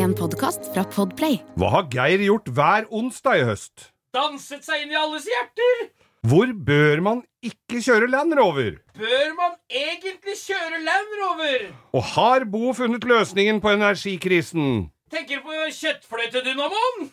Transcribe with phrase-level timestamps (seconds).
[0.00, 1.34] En podkast fra Podplay.
[1.60, 3.90] Hva har Geir gjort hver onsdag i høst?
[4.16, 5.82] Danset seg inn i alles hjerter!
[6.30, 8.78] Hvor bør man ikke kjøre Land Rover?
[8.96, 11.66] Bør man egentlig kjøre Land Rover?
[11.92, 14.88] Og har Bo funnet løsningen på energikrisen?
[15.12, 17.12] Tenker på kjøttfløytedynamoen?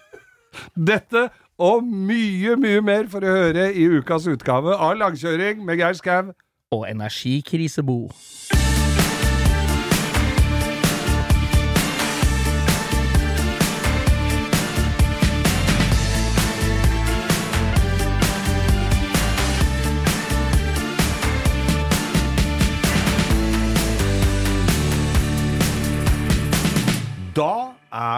[0.90, 1.28] Dette
[1.62, 6.34] og mye, mye mer for å høre i ukas utgave av Langkjøring med Geir Skau.
[6.74, 8.08] Og energikrisebo.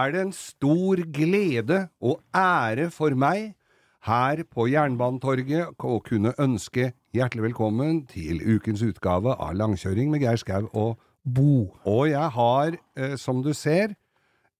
[0.03, 3.53] Er det en stor glede og ære for meg
[4.03, 10.41] her på Jernbanetorget å kunne ønske hjertelig velkommen til ukens utgave av Langkjøring med Geir
[10.43, 11.77] Skau og Bo.
[11.87, 13.95] Og jeg har, eh, som du ser,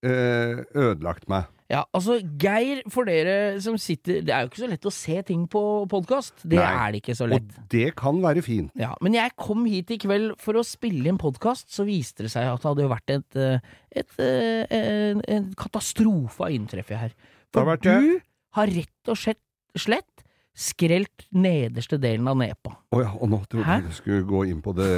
[0.03, 1.43] eh, ødelagt meg.
[1.71, 5.15] Ja, altså, Geir, for dere som sitter Det er jo ikke så lett å se
[5.27, 6.43] ting på podkast.
[6.43, 6.65] Det Nei.
[6.67, 7.47] er det ikke så lett.
[7.47, 8.73] Og det kan være fint.
[8.79, 12.33] Ja, men jeg kom hit i kveld for å spille inn podkast, så viste det
[12.33, 13.71] seg at det hadde jo vært et, et,
[14.03, 14.75] et, eh,
[15.13, 17.15] en, en katastrofe av inntreffet her.
[17.53, 18.19] For du
[18.57, 19.41] har rett og slett,
[19.79, 20.12] slett
[20.53, 22.75] skrelt nederste delen av nepa.
[22.93, 24.89] Å ja, og nå trodde jeg du skulle gå inn på det,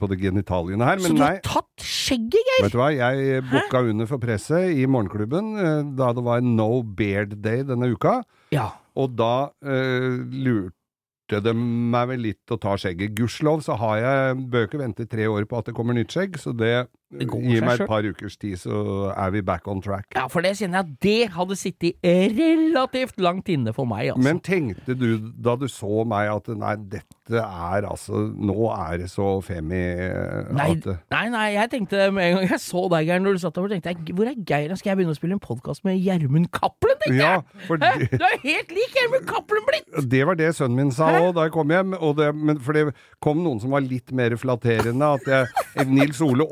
[0.00, 1.32] på det genitaliene her, så men du nei.
[1.36, 2.64] har tatt skjegget, Geir!
[2.64, 6.70] Vet du hva, jeg booka under for presset i morgenklubben eh, da det var No
[6.80, 8.22] Beard Day denne uka.
[8.54, 8.70] Ja.
[8.96, 13.12] Og da eh, lurte det meg vel litt å ta skjegget.
[13.18, 16.54] Gudskjelov så har jeg bøker ventet tre år på at det kommer nytt skjegg, så
[16.56, 20.08] det, Det går Gi meg et par ukers tid, så er vi back on track.
[20.16, 24.24] ja, for det kjenner jeg at det hadde sittet relativt langt inne for meg, altså.
[24.26, 25.06] Men tenkte du
[25.38, 27.06] da du så meg at nei, dette
[27.42, 32.22] er altså Nå er det så femi eh, Nei, at nei, nei, jeg tenkte med
[32.28, 34.74] en gang jeg så deg, Geir, når du satt der, tenkte jeg hvor er Geir?
[34.78, 37.32] Skal jeg begynne å spille en podkast med Gjermund Cappelen, tenkte Ja,
[37.66, 37.80] jeg!
[37.82, 39.90] Det- Du er helt lik Gjermund Cappelen blitt!
[40.10, 41.94] Det var det sønnen min sa òg da jeg kom hjem.
[41.98, 42.84] Og det, men for det
[43.24, 45.08] kom noen som var litt mer flatterende.
[45.18, 46.46] At jeg, Nils Ole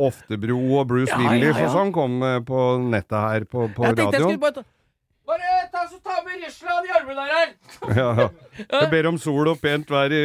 [0.44, 4.34] Oftebro og Bruce Willis og sånn kom eh, på nettet her på, på Jeg radioen.
[4.34, 4.70] jeg bare ta
[5.24, 7.52] Bare ta, så ta med Russland, i er her!
[7.96, 8.28] Ja.
[8.60, 10.20] Jeg ber om sol og pent vær i,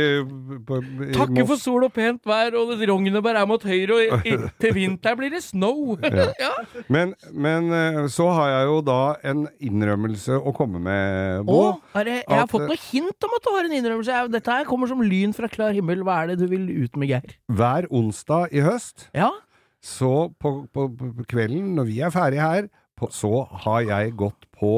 [0.68, 4.36] på, i Takke for sol og pent vær, og rognebær er mot høyre, og i,
[4.60, 5.96] til vinteren blir det snow.
[6.44, 6.52] ja.
[6.92, 9.00] Men, men eh, så har jeg jo da
[9.32, 11.62] en innrømmelse å komme med, Bo.
[11.80, 14.24] Å, det, jeg har At, fått noe hint om at du har en innrømmelse.
[14.36, 16.04] Dette her kommer som lyn fra klar himmel.
[16.04, 17.40] Hva er det du vil ut med, Geir?
[17.48, 19.32] Hver onsdag i høst, Ja?
[19.84, 22.68] Så på, på, på kvelden når vi er ferdige her,
[23.00, 24.74] på, så har jeg gått på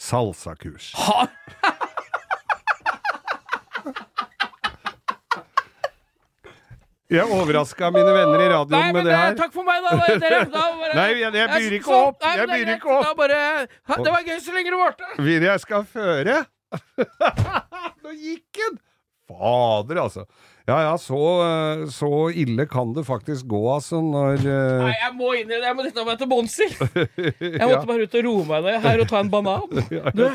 [0.00, 0.92] salsakurs.
[0.96, 1.26] Ha!
[7.08, 9.36] Jeg overraska mine venner i radioen Nei, med det her.
[9.38, 10.40] Takk for meg, da, dere.
[10.52, 12.18] Da bare, Nei, jeg- jeg byr ikke så- opp.
[12.26, 13.14] Nei, Jeg byr ikke opp.
[13.16, 13.38] Bare,
[14.04, 15.08] det var gøy så lenge det varte.
[15.24, 16.36] Vil jeg skal føre?
[18.04, 18.76] Nå gikk den!
[19.28, 20.26] Fader, altså.
[20.68, 24.84] Ja ja, så, eh, så ille kan det faktisk gå, altså, når uh...
[24.84, 25.64] Nei, jeg må inn i det.
[25.64, 26.68] Jeg må dette meg til bunns i.
[27.40, 29.82] Jeg ja, måtte bare ut og roe meg ned her og ta en banan.
[30.18, 30.26] Du,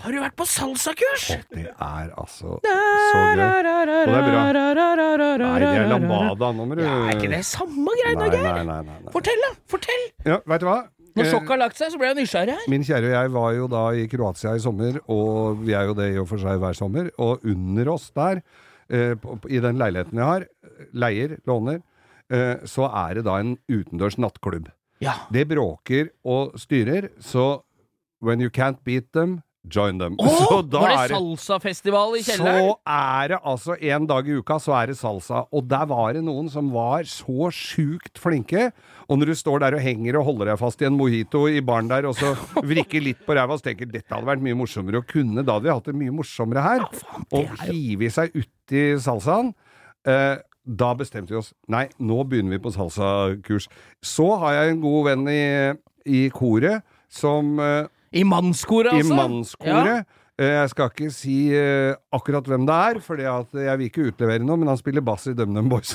[0.00, 1.26] har du vært på salsakurs?
[1.52, 3.34] Det er altså så gøy.
[3.34, 4.44] Og det er bra.
[4.46, 6.52] Nei, det er lambada.
[6.56, 9.12] Nå må du Ja, er ikke det samme greiene, Geir?
[9.12, 9.52] Fortell, da.
[9.68, 10.08] Fortell.
[10.24, 10.78] Ja, veit du hva?
[11.18, 12.66] Når Eh, sjokket har lagt seg, så ble jeg nysgjerrig her.
[12.70, 15.96] Min kjære og jeg var jo da i Kroatia i sommer, og vi er jo
[15.98, 17.10] det i og for seg hver sommer.
[17.18, 18.42] Og under oss der,
[18.90, 20.46] eh, på, i den leiligheten jeg har,
[20.92, 21.80] leier, låner,
[22.32, 24.70] eh, så er det da en utendørs nattklubb.
[25.00, 25.16] Ja.
[25.32, 27.62] Det bråker og styrer, så
[28.20, 30.16] when you can't beat them, join them.
[30.18, 32.70] Oh, var det salsafestival i kjelleren?
[32.70, 35.44] så er det altså en dag i uka, så er det salsa.
[35.52, 38.70] Og der var det noen som var så sjukt flinke.
[39.08, 41.60] Og når du står der og henger og holder deg fast i en mojito i
[41.64, 42.32] baren der, og så
[42.72, 45.44] vrikker litt på ræva, så tenker dette hadde vært mye morsommere å kunne.
[45.44, 46.86] Da hadde vi hatt det mye morsommere her.
[47.36, 49.52] Og hive seg uti salsaen.
[50.08, 50.36] Eh,
[50.70, 51.52] da bestemte vi oss.
[51.72, 53.68] Nei, nå begynner vi på salsakurs.
[54.04, 55.40] Så har jeg en god venn i,
[56.08, 59.12] i koret som eh, I mannskoret, altså?
[59.12, 59.92] i mannskoret.
[60.00, 60.02] Ja.
[60.40, 64.56] Jeg skal ikke si eh, akkurat hvem det er, for jeg vil ikke utlevere noe,
[64.56, 65.92] men han spiller bass i DumDum Boys.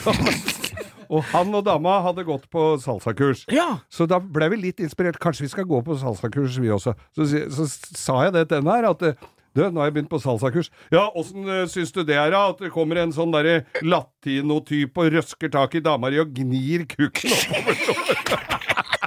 [1.13, 3.47] og han og dama hadde gått på salsakurs.
[3.53, 3.79] Ja.
[3.89, 5.17] Så da ble vi litt inspirert.
[5.21, 6.93] Kanskje vi skal gå på salsakurs, vi også.
[7.17, 9.25] Så, så, så sa jeg det til henne her, at eh,
[9.55, 10.69] du, nå har jeg begynt på salsakurs.
[10.93, 12.49] Ja, åssen uh, syns du det er, da?
[12.51, 16.83] At det kommer en sånn derre latinotype og røsker tak i dama di og gnir
[16.91, 17.73] kukken oppover?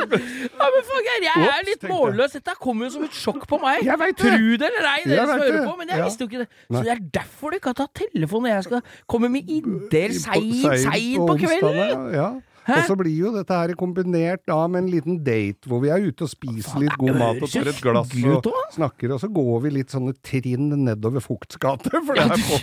[0.00, 2.32] Ja, men fuck, jeg, jeg er litt målløs.
[2.36, 3.82] Dette kommer jo som et sjokk på meg.
[3.86, 4.26] Jeg vet det.
[4.30, 5.74] Tro det eller ei, dere som hører på.
[5.80, 6.48] Men jeg visste jo ikke det.
[6.70, 8.82] Så det er derfor du ikke har tatt telefonen når jeg skal
[9.14, 12.06] komme med ideer seint på kvelden.
[12.14, 12.28] Ja.
[12.70, 16.04] Og så blir jo dette her kombinert da med en liten date hvor vi er
[16.06, 19.60] ute og spiser litt god mat og tar et glass og snakker, og så går
[19.66, 21.90] vi litt sånne trinn nedover Fukts gate.
[21.90, 22.60] For det, er på,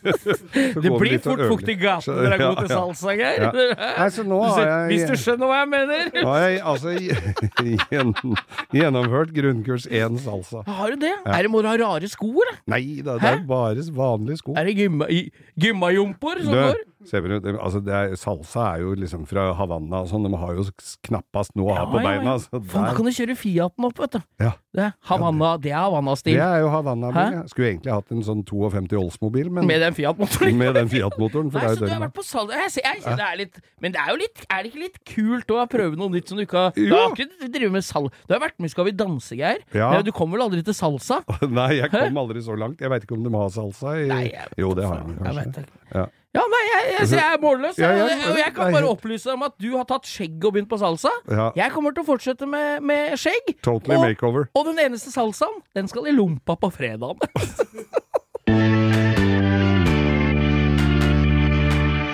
[0.84, 3.46] Det blir fort fukt i gaten når det er god til salsa, Geir.
[3.80, 6.10] Nei, så nå har jeg Hvis du skjønner hva jeg mener.
[6.20, 6.94] nå har jeg altså
[7.92, 8.14] gjen-
[8.76, 10.62] gjennomført grunnkurs én salsa.
[10.68, 11.14] Har du det?
[11.26, 12.60] Er det, må du ha rare sko, eller?
[12.70, 14.54] Nei da, det er bare vanlige sko.
[14.60, 14.76] Er det
[15.60, 16.80] gymmajomper som går?
[17.00, 20.64] Altså det er, salsa er jo liksom fra Havanna og sånn, de har jo
[21.06, 22.34] knappast noe å ha på beina.
[22.38, 24.20] Faen, da kan du kjøre Fiaten opp, vet du.
[24.44, 26.36] ja, Det Havanna, det er det Havanna-stil.
[26.38, 27.32] er jo Havanna-bil.
[27.40, 27.42] Ja.
[27.50, 30.56] Skulle egentlig hatt en sånn 52 Oldsmobil, men Med den Fiat-motoren.
[30.60, 31.50] med den Fiat-motoren.
[31.52, 34.00] Nei, så du har vært på salg Jeg, ser- jeg det er litt Men det
[34.00, 36.58] er jo litt Er det ikke litt kult å prøve noe nytt som du ikke
[36.68, 39.58] har Du har ikke drevet med Salsa Du har vært med Skal vi danse, Geir.
[39.74, 39.90] Ja.
[39.92, 41.22] Men Du kommer vel aldri til salsa?
[41.48, 42.80] Nei, jeg kom aldri så langt.
[42.80, 45.18] Jeg veit ikke om de har salsa i Nei, jeg Jo, det har de jeg
[45.24, 45.64] kanskje.
[45.90, 46.08] ikke.
[46.30, 46.40] Ja.
[46.40, 47.78] Ja, nei, jeg, jeg, jeg er målløs.
[47.80, 50.54] Ja, ja, jeg, og jeg kan bare opplyse om at du har tatt skjegg og
[50.54, 51.10] begynt på salsa.
[51.26, 51.48] Ja.
[51.58, 53.56] Jeg kommer til å fortsette med, med skjegg.
[53.66, 54.46] Totally og, makeover.
[54.54, 57.18] og den eneste salsaen, den skal i lompa på fredagen.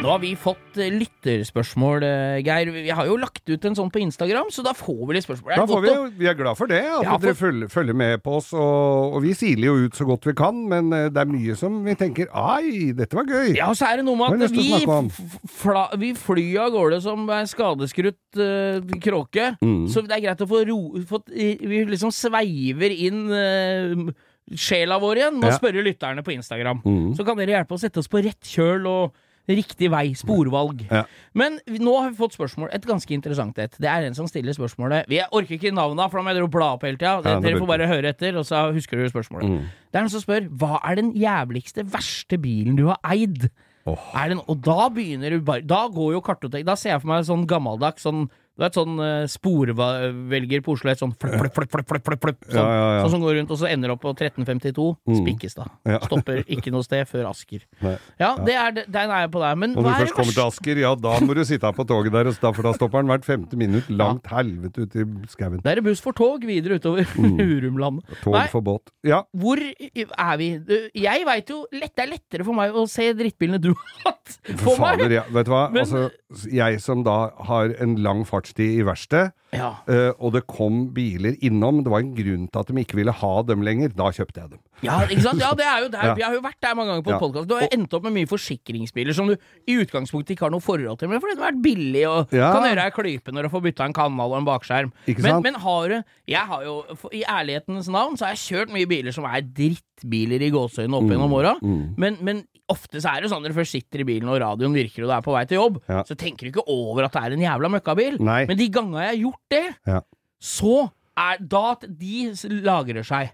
[0.06, 2.68] Nå har vi fått eh, lytterspørsmål, eh, Geir.
[2.70, 5.56] Vi har jo lagt ut en sånn på Instagram, så da får vi litt spørsmål.
[5.56, 8.52] Er vi, vi er glad for det, at Ja, dere følger, følger med på oss.
[8.54, 11.56] Og, og vi siler jo ut så godt vi kan, men eh, det er mye
[11.58, 13.56] som vi tenker Ai, dette var gøy!
[13.58, 15.18] Ja, så er det noe med at vi,
[15.58, 19.50] fla, vi flyr av gårde som ei skadeskrutt uh, kråke.
[19.58, 19.84] Mm.
[19.90, 20.80] Så det er greit å få ro
[21.10, 24.08] få, Vi liksom sveiver inn uh,
[24.54, 25.58] sjela vår igjen og Ja.
[25.58, 26.86] spørre lytterne på Instagram.
[26.86, 27.14] Mm.
[27.18, 30.10] Så kan dere hjelpe oss å sette oss på rett kjøl og riktig vei.
[30.18, 30.84] Sporvalg.
[30.90, 31.04] Ja.
[31.36, 32.70] Men nå har vi fått spørsmål.
[32.74, 33.76] Et ganske interessant et.
[33.78, 36.72] Det er en som stiller spørsmålet Vi orker ikke navnet, for da må jeg bla
[36.74, 37.20] opp hele tida.
[37.22, 39.52] Ja, dere får bare høre etter, og så husker dere spørsmålet.
[39.52, 39.70] Mm.
[39.90, 43.48] Det er noen som spør hva er den jævligste, verste bilen du har eid?
[43.86, 44.08] Oh.
[44.18, 47.22] Er og da begynner du bare Da går jo kartotek Da ser jeg for meg
[47.28, 48.24] sånn gammeldags sånn
[48.56, 52.38] Du vet sånn uh, sporvelger på Oslo, et sånn flipp, flipp, flipp, flipp, flipp, flipp,
[52.48, 53.00] sånn, Ja, ja, ja.
[53.04, 54.86] sånn som går rundt, og så ender opp på 1352.
[55.18, 55.68] Spikkestad.
[55.84, 55.98] Ja.
[56.08, 57.66] Stopper ikke noe sted før Asker.
[57.84, 57.92] Nei.
[58.22, 59.58] Ja, det er, det- den er jeg på der.
[59.60, 60.42] Men Når du det først kommer til?
[60.46, 63.28] Asker, ja da må du sitte her på toget der, for da stopper den hvert
[63.28, 65.60] femte minutt langt helvete ute i skauen.
[65.60, 68.08] Da er det buss for tog videre utover Hurumlandet.
[68.08, 68.20] Mm.
[68.24, 68.88] Tog Nei, for båt.
[69.06, 70.48] Ja, hvor er vi?
[70.96, 74.15] Jeg veit jo Det er lettere for meg å se drittbilene du har
[74.58, 74.98] For meg.
[74.98, 75.22] fader, ja.
[75.30, 75.70] vet du hva?
[75.72, 76.10] Men- altså,
[76.50, 79.68] jeg som da har en lang fartstid i verksted, Ja.
[79.88, 83.12] uh, og det kom biler innom, det var en grunn til at de ikke ville
[83.12, 84.58] ha dem lenger, da kjøpte jeg dem.
[84.82, 85.40] Ja, ikke sant?
[85.40, 86.14] ja, det er jo der.
[86.18, 87.18] Vi har jo vært der mange ganger på Ja.
[87.22, 87.48] podcast.
[87.48, 89.36] Du har endt opp med mye forsikringsbiler som du
[89.70, 92.66] i utgangspunktet ikke har noe forhold til, men fordi de har vært billige og kan
[92.66, 94.92] gjøre deg klype når du får bytta en kanal og en bakskjerm.
[95.06, 96.82] Ikke Men, men har du Jeg har jo,
[97.14, 101.08] i ærlighetens navn, så har jeg kjørt mye biler som er drittbiler i gåseøynene opp
[101.08, 101.54] gjennom åra.
[101.62, 101.94] mm.
[101.96, 104.72] Men, men ofte så er det sånn når du først sitter i bilen og radioen
[104.72, 106.02] virker og du er på vei til jobb, Ja.
[106.02, 108.18] så tenker du ikke over at det er en jævla møkkabil.
[108.20, 108.46] Nei.
[108.46, 110.00] Men de gangene jeg har gjort det, Ja.
[110.40, 112.32] så er da de
[112.64, 113.32] lagrer seg.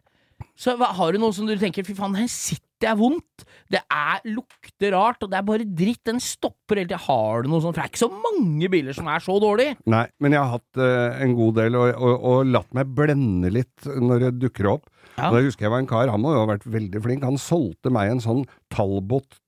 [0.58, 3.44] Så har du noe som du tenker Fy faen, her sitter jeg vondt.
[3.70, 6.02] Det er lukter rart, og det er bare dritt.
[6.04, 6.98] Den stopper hele tida.
[6.98, 7.76] Har du noe sånt?
[7.76, 9.76] For det er ikke så mange biler som er så dårlige.
[9.86, 13.52] Nei, men jeg har hatt uh, en god del, og, og, og latt meg blende
[13.54, 14.90] litt når det dukker opp.
[15.16, 15.30] Ja.
[15.30, 17.92] Da husker jeg var en kar, han må jo ha vært veldig flink, han solgte
[17.92, 19.38] meg en sånn Talbot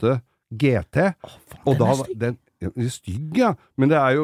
[0.00, 0.20] 1308
[0.54, 1.14] GT.
[1.66, 2.18] Og den da er stygg.
[2.18, 2.40] den er
[2.88, 3.50] Stygg, ja.
[3.76, 4.22] Men det er jo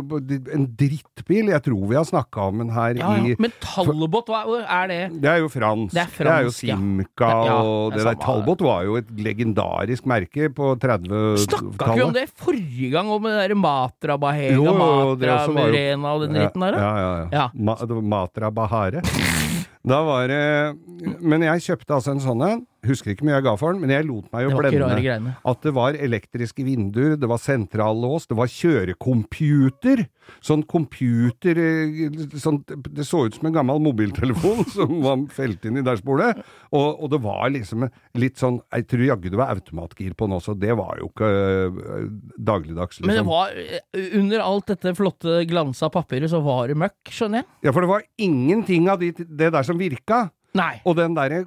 [0.54, 1.50] en drittbil.
[1.52, 3.34] Jeg tror vi har snakka om den her Ja, ja.
[3.34, 5.00] i Men Talbot, hva er det?
[5.20, 5.92] Det er jo fransk.
[5.92, 6.76] Det er fransk, jo.
[6.78, 10.70] Simca, Det- ja, og det det er der Talbot var jo et legendarisk merke på
[10.80, 15.46] Snakka ikke vi om det forrige gang, om det derre Matra Bahega, Jo, jo, Matra
[15.48, 16.70] Murena og den dritten der?
[16.72, 16.78] da?
[16.78, 17.28] Ja, ja, ja.
[17.32, 17.50] Ja.
[17.54, 19.02] Ma, Matra Bahare.
[19.86, 20.76] Da var det
[21.24, 22.66] Men jeg kjøpte altså en sånn en.
[22.86, 25.34] Husker ikke mye jeg ga for den, men jeg lot meg jo blende.
[25.44, 30.06] At det var elektriske vinduer, det var sentrallås, det var kjørecomputer.
[30.46, 32.06] Sånn computer eh,
[32.38, 36.44] sånn, Det så ut som en gammel mobiltelefon som var felt inn i dashbordet.
[36.70, 37.88] Og, og det var liksom
[38.20, 40.54] litt sånn Jeg tror jaggu det var automatgir på den også.
[40.60, 42.06] Det var jo ikke eh,
[42.38, 43.10] dagligdags, liksom.
[43.10, 47.42] Men det var eh, under alt dette flotte glansa papiret, så var det møkk, skjønner
[47.42, 47.50] jeg.
[47.66, 50.24] Ja, for det var ingenting av de, det der som virka.
[50.58, 50.80] Nei.
[50.82, 51.44] Og den derre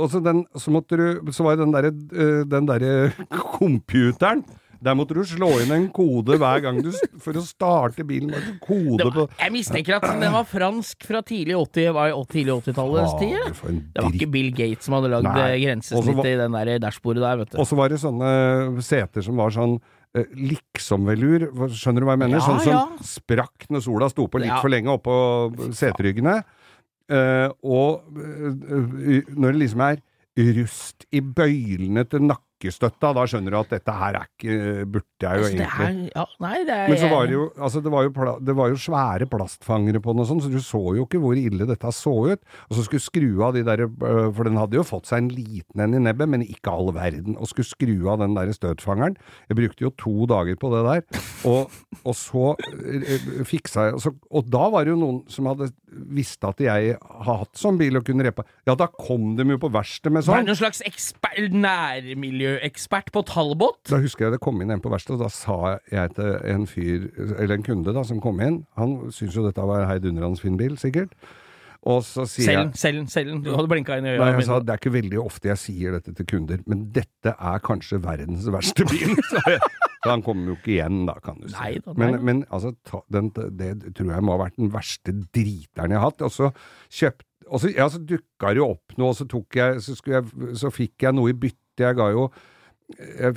[0.00, 0.22] altså
[0.56, 0.72] så,
[1.36, 4.40] så var jo den derre øh, Den der computeren
[4.80, 6.88] Der måtte du slå inn en kode hver gang du
[7.20, 8.32] For å starte bilen.
[8.32, 12.14] var du kode Det på jeg mistenker at den var fransk fra tidlig 80, var
[12.14, 13.84] i tidlig 80-tallets tid.
[13.92, 15.46] Det var ikke Bill Gates som hadde lagd Nei.
[15.50, 17.58] eh, grensesnittet var- i den der dashbordet der, vet du.
[17.60, 19.76] Og så var det sånne seter som var sånn
[20.16, 22.38] liksomvelur liksom-velur, skjønner du hva jeg mener?
[22.40, 22.84] Ja, sånn som ja.
[23.04, 24.60] sprakk når sola sto på litt Ja.
[24.64, 25.16] for lenge oppå
[25.76, 26.38] seteryggene.
[27.06, 30.00] Eh, og eh, når det liksom er
[30.56, 35.40] rust i bøylene til nakkestøtta, da skjønner du at dette her er ikke Burde jeg
[35.40, 37.80] jo Altså, det egentlig er, ja, nei, det er men så var det jo, altså
[37.84, 40.58] det var jo, pla det var jo svære plastfangere på den og sånn, så du
[40.62, 42.42] så jo ikke hvor ille dette så ut.
[42.68, 45.30] Og så skulle skru av de der, øh, for den hadde jo fått seg en
[45.32, 47.36] liten en i nebbet, men ikke all verden.
[47.40, 49.16] Og skulle skru av den der støtfangeren.
[49.50, 51.24] Jeg brukte jo to dager på det der.
[51.48, 51.72] Og,
[52.02, 56.50] og så øh, fiksa jeg, og, og da var det jo noen som hadde visste
[56.50, 58.44] at jeg har hatt sånn bil og kunne repa.
[58.68, 60.42] Ja, da kom de jo på verkstedet med sånn.
[60.44, 61.38] det noen slags eksper
[62.46, 63.80] nærmiljøekspert på Talbot?
[63.90, 66.66] Da husker jeg det kom inn en på verkstedet, og da sa jeg til en
[66.66, 70.40] fyr, eller en kunde da, som kom inn, han syntes jo dette var en heidundrende
[70.40, 71.12] fin bil, sikkert.
[71.86, 73.42] Og så sier selv, jeg Selv, selv.
[73.44, 74.38] Du hadde blinka inn i Nei, øya.
[74.40, 77.60] jeg sa det er ikke veldig ofte jeg sier dette til kunder, men dette er
[77.62, 79.14] kanskje verdens verste bil.
[80.06, 81.54] Så han kommer jo ikke igjen, da, kan du si.
[81.54, 84.72] Nei da, nei men, men altså, ta, den, det tror jeg må ha vært den
[84.74, 86.26] verste driteren jeg har hatt.
[86.26, 86.50] Og så
[86.90, 90.54] kjøpt og så, ja, så dukka det jo opp noe, og så, jeg, så, jeg,
[90.58, 91.62] så fikk jeg noe i bytte.
[91.84, 92.30] Jeg ga jo
[92.86, 93.32] jeg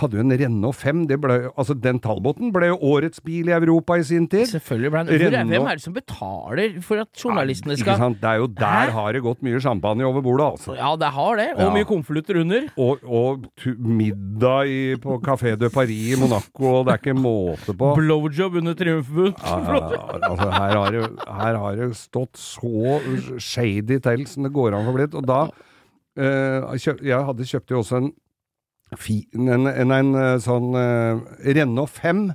[0.00, 1.02] hadde jo en Renault 5.
[1.10, 4.46] Det ble, altså Den Talboten ble jo årets bil i Europa i sin tid.
[4.48, 8.22] Selvfølgelig ble er, Renault- Hvem er det som betaler for at journalistene Ikke skal sant?
[8.22, 8.94] Det er jo der Hæ?
[8.96, 10.78] har det gått mye champagne over bordet, altså.
[10.78, 11.48] Ja, det har det.
[11.58, 11.68] Og Ja.
[11.76, 12.70] mye konvolutter under.
[12.78, 13.44] Og, og
[13.76, 17.92] middag i, på Café de Paris i Monaco, og det er ikke måte på.
[18.00, 19.34] Blowjob under triumfbuen.
[19.44, 22.96] Ja, ja, ja, altså, her, har det, her har det stått så
[23.38, 25.12] shady til som det går an for blitt.
[25.14, 25.50] Og da
[26.16, 28.10] Jeg hadde kjøpt jo også en,
[28.96, 32.26] fin, en, en, en, eh, sånn uh, Renault 5.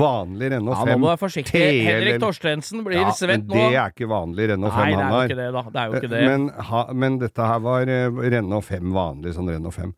[0.00, 0.90] Vanlig Renault Ja, 5.
[0.92, 1.60] nå må du være forsiktig.
[1.82, 3.54] Henrik Torstensen blir Ja, svett nå.
[3.56, 5.24] det er ikke vanlig Renault 5 Nei, det er han jo har.
[5.26, 5.62] ikke det, da.
[5.66, 6.20] Det er jo ikke det.
[6.30, 9.94] Men, ha, men dette her var eh, Renault 5 vanlig, sånn Renault 5.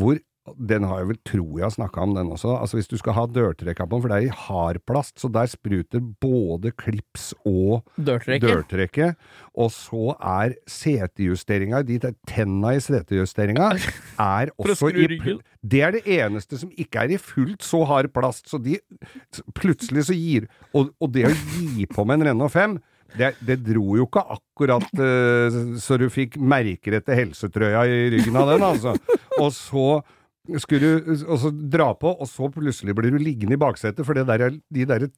[0.00, 2.52] Hvor den har jeg vel, tror jeg snakka om den også.
[2.58, 5.48] Altså Hvis du skal ha dørtrekka på den, for det er i hardplast, så der
[5.48, 8.44] spruter både klips og dørtrekket.
[8.44, 9.10] dørtrekke.
[9.56, 11.98] Og så er setejusteringa, de
[12.28, 13.70] tenna i setejusteringa,
[14.20, 15.38] er også i.
[15.64, 18.76] Det er det eneste som ikke er i fullt så hard plast, så de
[19.56, 22.76] plutselig så gir Og, og det å gi på med en Renault 5
[23.14, 28.38] det, det dro jo ikke akkurat uh, så du fikk merker etter helsetrøya i ryggen
[28.40, 28.94] av den, altså.
[29.38, 29.86] Og så
[30.60, 34.88] skulle du dra på, og så plutselig blir du liggende i baksetet, for der, de
[34.88, 35.08] der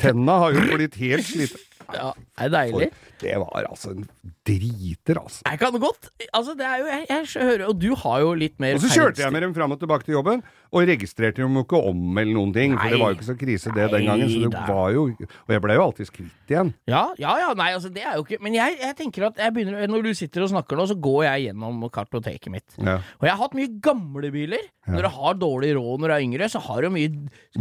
[0.00, 1.56] tenna har jo blitt helt slitt.
[1.94, 2.88] Ja, det er deilig.
[3.20, 4.06] Det var altså en
[4.46, 5.42] driter, altså.
[5.46, 8.60] Jeg kan godt Altså, det er jo Jeg, jeg hører Og du har jo litt
[8.62, 11.56] mer Og så kjørte jeg med dem fram og tilbake til jobben, og registrerte dem
[11.56, 14.06] jo ikke om eller noen ting, for det var jo ikke så krise det den
[14.10, 14.64] gangen, så det da.
[14.68, 16.72] var jo Og jeg blei jo alltid kvitt igjen.
[16.90, 19.54] Ja, ja, ja, nei, altså det er jo ikke Men jeg, jeg tenker at jeg
[19.56, 22.78] begynner Når du sitter og snakker nå, så går jeg gjennom kartoteket mitt.
[22.78, 22.98] Ja.
[23.20, 24.62] Og jeg har hatt mye gamle biler.
[24.86, 27.10] Når du har dårlig råd når du er yngre, så har du mye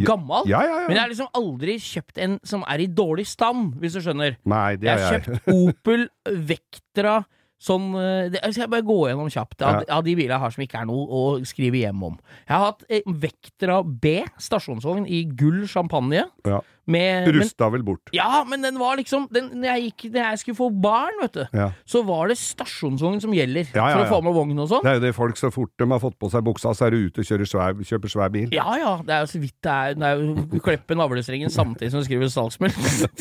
[0.05, 0.45] gammel.
[0.49, 0.87] Ja, ja, ja.
[0.89, 4.14] Men jeg har liksom aldri kjøpt en som er i dårlig stand, hvis du skjønner.
[4.21, 6.07] Nei, det Jeg har kjøpt Opel
[6.49, 7.23] Vectra
[7.65, 9.97] Sånn, eh, det, Skal jeg bare gå gjennom kjapt av, Ja.
[9.97, 12.17] av de bilene jeg har som ikke er noe å skrive hjem om.
[12.45, 16.25] Jeg har hatt eh, Vectra B stasjonsvogn i gull champagne.
[16.45, 16.59] Ja.
[16.85, 18.11] Med, men, Rusta vel bort.
[18.13, 21.33] ja, men den var liksom den, når, jeg gikk, når jeg skulle få barn, vet
[21.33, 21.71] du, Ja.
[21.89, 24.83] så var det stasjonsvogn som gjelder Ja, ja, for å få med vogn og sånn.
[24.85, 26.93] Det er jo det folk så fort de har fått på seg buksa, så er
[26.93, 28.53] du ute og kjører svær, kjøper svær bil.
[28.53, 29.97] Ja ja, det er jo så vidt det er.
[29.97, 32.77] Det er jo, du klepper navlestrengen samtidig som du skriver salgsmelk.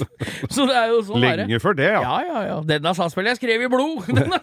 [0.54, 1.48] så det er jo sånn Lenge det.
[1.48, 2.04] Lenge før det, ja.
[2.04, 2.60] Ja, ja, ja.
[2.68, 4.04] Den er salgsspillet jeg skrev i blod!
[4.20, 4.42] Den er...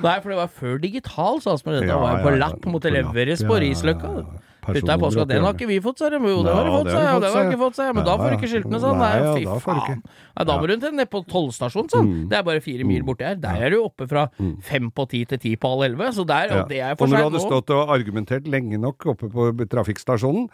[0.00, 1.74] Nei, for det var før digital salgsspill.
[1.82, 4.08] Dette Ja, var jo på lapp, måtte leveres på Risløkka.
[4.16, 4.46] ja, ja.
[4.76, 5.26] Putta er påska.
[5.30, 6.20] Den har ikke vi fått, sa de.
[6.20, 7.34] Jo, det har de fått, sa jeg.
[7.34, 7.96] har ikke fått, sa jeg.
[7.98, 9.00] Men da får ikke skiltene sånn.
[9.00, 10.02] Nei, Nei, fy faen.
[10.06, 12.10] Nei, da må du ned på tollstasjonen, sa han.
[12.30, 13.38] Det er bare fire mil borti her.
[13.40, 14.26] Der er du oppe fra
[14.66, 17.12] fem på ti til ti på halv elleve, så der, og det er Og for
[17.12, 20.48] når du hadde stått og argumentert lenge nok oppe på trafikkstasjonen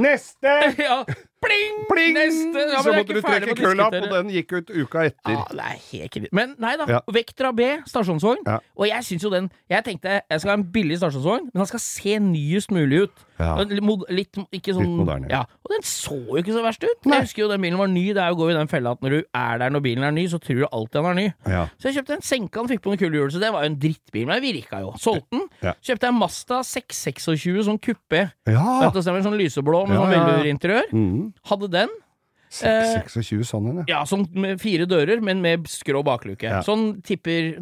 [0.00, 0.52] Neste!
[0.86, 1.02] Ja,
[1.42, 1.80] pling!
[1.90, 2.14] Pling!
[2.16, 2.64] Neste!
[2.72, 5.34] Ja, så måtte du trekke kølla, og den gikk ut uka etter.
[5.34, 6.32] Ja, det er helt kritisk.
[6.36, 6.86] Men nei da.
[6.90, 7.00] Ja.
[7.12, 8.44] Vectra B stasjonsvogn.
[8.46, 8.60] Ja.
[8.78, 11.70] Og jeg syns jo den Jeg tenkte jeg skal ha en billig stasjonsvogn, men den
[11.70, 13.26] skal se nyest mulig ut.
[13.42, 13.56] Ja.
[14.12, 15.30] Litt, ikke sånn Litt moderne.
[15.32, 15.42] Ja.
[15.64, 17.08] Og den så jo ikke så verst ut.
[17.08, 17.18] Nei.
[17.18, 18.04] Jeg husker jo den bilen var ny.
[18.14, 20.06] Det er jo å gå i den fella at når du er der når bilen
[20.06, 21.26] er ny, så tror du alltid den er ny.
[21.50, 21.64] Ja.
[21.80, 23.72] Så jeg kjøpte en senka, han fikk på noen kule hjul, så det var jo
[23.72, 24.92] en drittbil, men den virka jo.
[25.02, 25.46] Solgte den.
[25.64, 25.74] Ja.
[25.82, 28.24] Kjøpte en Masta 626 sånn kuppé.
[28.46, 28.92] ja.
[29.02, 30.92] Sånn lyseblå med sånn velvurinteriør.
[30.94, 31.31] Mm.
[31.50, 31.88] Hadde den.
[32.60, 34.02] Eh, 26 sånn en, ja.
[34.04, 36.44] Sånn med fire dører, men med skrå bakluke.
[36.50, 36.58] Ja.
[36.66, 37.54] Sånn tipper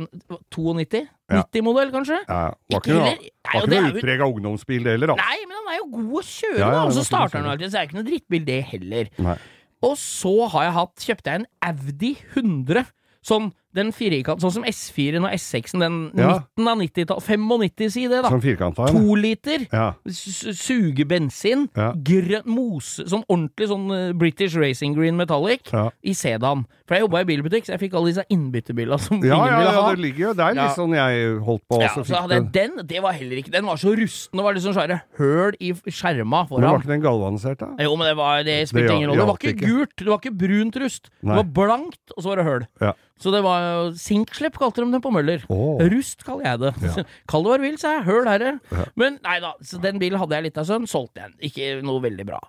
[0.50, 1.04] 92?
[1.30, 1.44] Ja.
[1.44, 2.16] 90-modell, kanskje?
[2.26, 2.40] ja.
[2.50, 3.12] Var Ikke ikke noe,
[3.46, 5.14] var ikke noe utprega jo- ungdomsbil, det heller, Da.
[5.22, 6.82] Nei, men han er jo god å kjøre, Ja.
[6.84, 9.10] Og så er starter han alltid, så er det ikke noe drittbil, det heller.
[9.18, 9.36] Nei.
[9.82, 12.86] Og så har jeg hatt, kjøpte jeg en Audi 100.
[13.22, 16.40] Sånn Den firkant, sånn som S4-en og S6-en, den Ja.
[16.40, 18.28] midten av 90-tallet 95, si det, da.
[18.32, 18.96] Sånn firkanta en.
[18.96, 19.66] To liter.
[19.72, 19.92] Ja.
[20.10, 21.68] Suge bensin.
[21.76, 21.92] Ja.
[21.94, 23.04] Grønn mose.
[23.10, 25.90] Sånn ordentlig sånn eh, British Racing Green Metallic Ja.
[26.02, 26.64] i sedan.
[26.88, 29.58] For jeg jobba i bilbutikk, så jeg fikk alle disse innbyttebilene som Ja, ingen ja,
[29.60, 29.90] ville ja, ha.
[29.94, 32.04] det ligger jo der, er litt sånn jeg holdt på Ja, også.
[32.10, 32.86] så hadde jeg den.
[32.86, 34.36] Det var heller ikke Den var så rusten.
[34.36, 36.60] Det var liksom sånn svære høl i skjerma foran.
[36.60, 37.70] Men var ikke den galvanisert, da?
[37.78, 39.20] Jo, men det, var, det spilte ingen rolle.
[39.20, 39.66] Det var ikke.
[39.66, 41.10] gult, det var ikke brunt rust.
[41.22, 41.36] Nei.
[41.36, 42.66] Det var blankt, og så var det høl.
[42.80, 42.92] Ja.
[43.20, 45.44] Så det var jo Sinkslepp kalte de det på Møller.
[45.52, 45.80] Oh.
[45.92, 46.72] Rust kaller jeg det.
[46.88, 47.04] Ja.
[47.30, 48.06] Kall det hva du vil, sa jeg.
[48.08, 48.52] Høl herre.
[48.72, 48.84] Ja.
[49.00, 50.88] Men nei da, så den bilen hadde jeg litt av sønn.
[50.90, 51.40] Solgte jeg den.
[51.50, 52.40] Ikke noe veldig bra.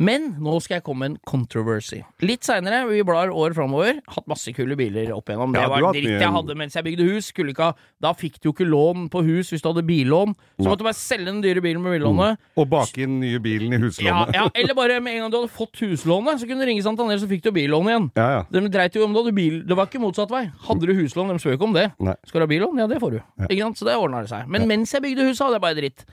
[0.00, 1.98] Men nå skal jeg komme med en controversy.
[2.24, 5.52] Litt seinere, vi blar år framover, hatt masse kule biler opp igjennom.
[5.52, 7.28] Det Ja, var dritt jeg hadde mens jeg bygde hus.
[7.34, 10.32] Skulle ikke da fikk du jo ikke lån på hus hvis du hadde billån.
[10.56, 12.40] Så måtte du bare selge den dyre bilen med billånet.
[12.56, 14.32] Og bake inn nye bilen i huslånet.
[14.38, 17.20] ja, eller bare med en gang du hadde fått huslånet, så kunne du ringe Santander,
[17.20, 18.08] så fikk du billånet igjen.
[18.16, 18.42] Ja, ja.
[18.52, 20.42] De dreit jo om du hadde bil Det var ikke motsatt vei.
[20.66, 21.86] Hadde du huslån, de spør ikke om det.
[21.98, 22.14] Nei.
[22.28, 22.78] Skal du ha billån?
[22.82, 23.20] Ja, det får du.
[23.48, 23.70] Ja.
[23.72, 24.44] Så det ordna det seg.
[24.52, 26.04] Men mens jeg bygde huset, hadde jeg bare dritt.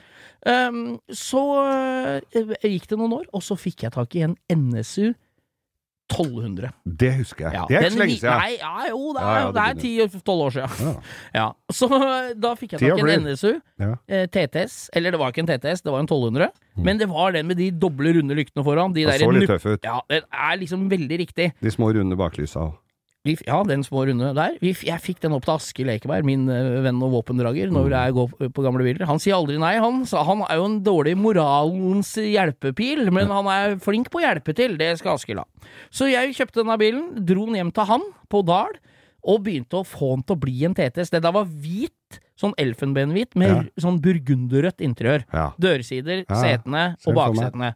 [0.48, 5.12] Um, så uh, gikk det noen år, og så fikk jeg tak i en NSU
[6.08, 6.70] 1200.
[6.84, 7.54] Det husker jeg.
[7.54, 8.40] Ja, det er ikke så lenge siden.
[8.40, 10.86] Nei, ja, jo, det er, ja, det er 10-12 år siden.
[10.88, 10.94] Ja.
[11.36, 11.48] Ja.
[11.74, 11.90] Så
[12.46, 13.28] da fikk jeg tak i en.
[13.28, 13.52] NSU.
[13.84, 13.92] Ja.
[14.08, 14.78] Eh, TTS.
[14.96, 16.50] Eller det var ikke en TTS, det var en 1200.
[16.88, 18.96] Men det var den med de doble runde lyktene foran.
[18.96, 19.84] De Det der så litt tøff ut.
[19.84, 21.52] Ja, det er liksom veldig riktig.
[21.60, 22.76] De små runde baklysa òg.
[23.48, 24.56] Ja, den små runde der.
[24.64, 28.16] Vi, jeg fikk den opp til Askild Ekeberg, min eh, venn og våpendrager, når jeg
[28.18, 29.06] går på gamle biler.
[29.10, 30.04] Han sier aldri nei, han.
[30.08, 34.56] Så han er jo en dårlig moralens hjelpepil, men han er flink på å hjelpe
[34.58, 34.78] til.
[34.80, 35.48] Det skal Askild ha.
[35.92, 38.78] Så jeg kjøpte denne bilen, dro den hjem til han på Dal,
[39.28, 41.10] og begynte å få den til å bli en TTS.
[41.12, 43.64] Det der var hvit, sånn elfenbenhvit, med Ja.
[43.82, 45.26] sånn burgunderrødt interiør.
[45.34, 45.50] Ja.
[45.60, 47.74] Dørsider, setene og baksetene.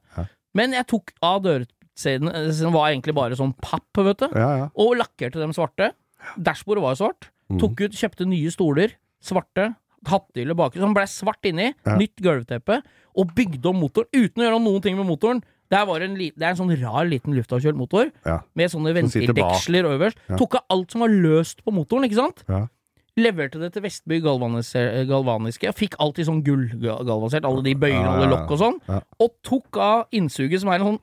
[0.53, 4.50] Men jeg tok av dørsetene, eh, som var egentlig bare sånn papp, vet du ja,
[4.63, 4.71] ja.
[4.79, 5.91] og lakkerte dem svarte.
[6.38, 7.29] Dashbordet var svart.
[7.51, 7.60] Mm.
[7.62, 9.71] Tok ut, kjøpte nye stoler, svarte.
[10.07, 11.71] Hattehylle baki, som ble svart inni.
[11.86, 11.95] Ja.
[12.00, 12.79] Nytt gulvteppe.
[13.21, 15.43] Og bygde om motoren uten å gjøre noen ting med motoren.
[15.71, 18.10] Det, var en, det er en sånn rar liten luftavkjølt motor
[18.60, 20.19] med sånne ventildeksler øverst.
[20.39, 22.41] Tok av alt som var løst på motoren, ikke sant?
[22.50, 22.65] Ja.
[23.19, 24.71] Leverte det til Vestby galvanis
[25.07, 25.69] galvaniske.
[25.69, 28.81] Jeg fikk alltid sånn gullgalvanisert, alle de bøyene, alle lokk og sånn.
[29.21, 31.01] Og tok av innsuget, som er en sånn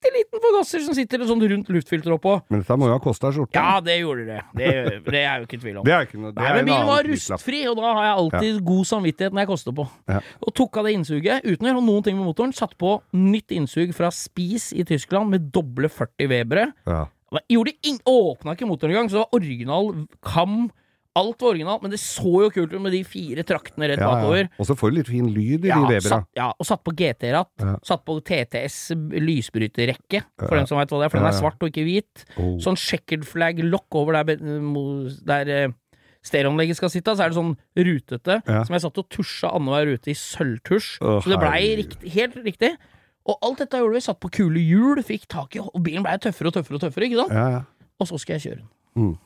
[0.00, 2.38] bitte liten forgasser som sitter sånn rundt luftfilteret oppå.
[2.50, 3.52] Men dette må jo ha kosta skjorta.
[3.60, 4.38] Ja, det gjorde det.
[4.56, 4.68] Det,
[5.04, 5.84] det er jo ikke tvil om.
[5.84, 8.62] Det er ikke noe det Nei, men bilen var rustfri, og da har jeg alltid
[8.70, 9.86] god samvittighet når jeg koster på.
[10.08, 10.20] Ja.
[10.40, 12.56] Og tok av det innsuget uten å gjøre noen ting med motoren.
[12.56, 16.70] Satt på nytt innsug fra Spis i Tyskland med doble 40 Webere.
[16.88, 17.04] Ja.
[17.52, 19.92] Gjorde ing- Åpna ikke motoren engang, så det var original
[20.24, 20.70] kam.
[21.18, 24.06] Alt var originalt, men det så jo kult ut med de fire traktene rett Ja,
[24.06, 24.10] ja.
[24.20, 24.48] bakover.
[24.62, 26.20] Og så får du litt fin lyd i Ja, de Webera.
[26.38, 27.50] ja, og satt på GT-ratt.
[27.58, 27.72] Ja.
[27.82, 30.60] Satt på TTS lysbryterrekke, for Ja.
[30.60, 31.08] dem som veit hva det er.
[31.10, 32.24] For den er svart og ikke hvit.
[32.38, 32.58] Oh.
[32.58, 34.36] Sånn checkered flag lokk over der,
[35.26, 35.68] der eh,
[36.22, 37.16] stereoanlegget skal sitte.
[37.16, 38.62] Så er det sånn rutete, Ja.
[38.64, 41.00] som jeg satt og tusja annenhver rute i sølvtusj.
[41.02, 42.76] Oh, så det blei rikt, helt riktig.
[43.26, 44.00] Og alt dette gjorde vi.
[44.00, 47.10] Satt på kule hjul, fikk tak i Og bilen blei tøffere og tøffere og tøffere,
[47.10, 47.32] ikke sant?
[47.32, 47.62] Ja, ja.
[48.00, 48.68] Og så skal jeg kjøre den.
[48.96, 49.18] Mm.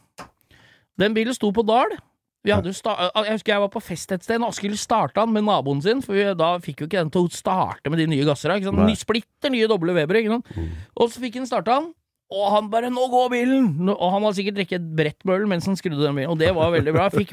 [1.00, 1.96] Den bilen sto på Dal.
[2.44, 2.92] Jo sta
[3.24, 6.02] jeg husker jeg var på fest et sted, og Askild starta den med naboen sin,
[6.04, 8.58] for vi, da fikk jo ikke den til å starte med de nye gassera.
[8.60, 8.82] Ikke sant?
[8.84, 10.50] Ny, splitter nye doble Weber, ikke sant?
[10.92, 11.94] Og så fikk han starta den,
[12.34, 15.66] og han bare 'Nå går bilen!' Og han hadde sikkert drukket et brett med mens
[15.66, 17.08] han skrudde den bilen, og det var veldig bra.
[17.08, 17.32] Fikk,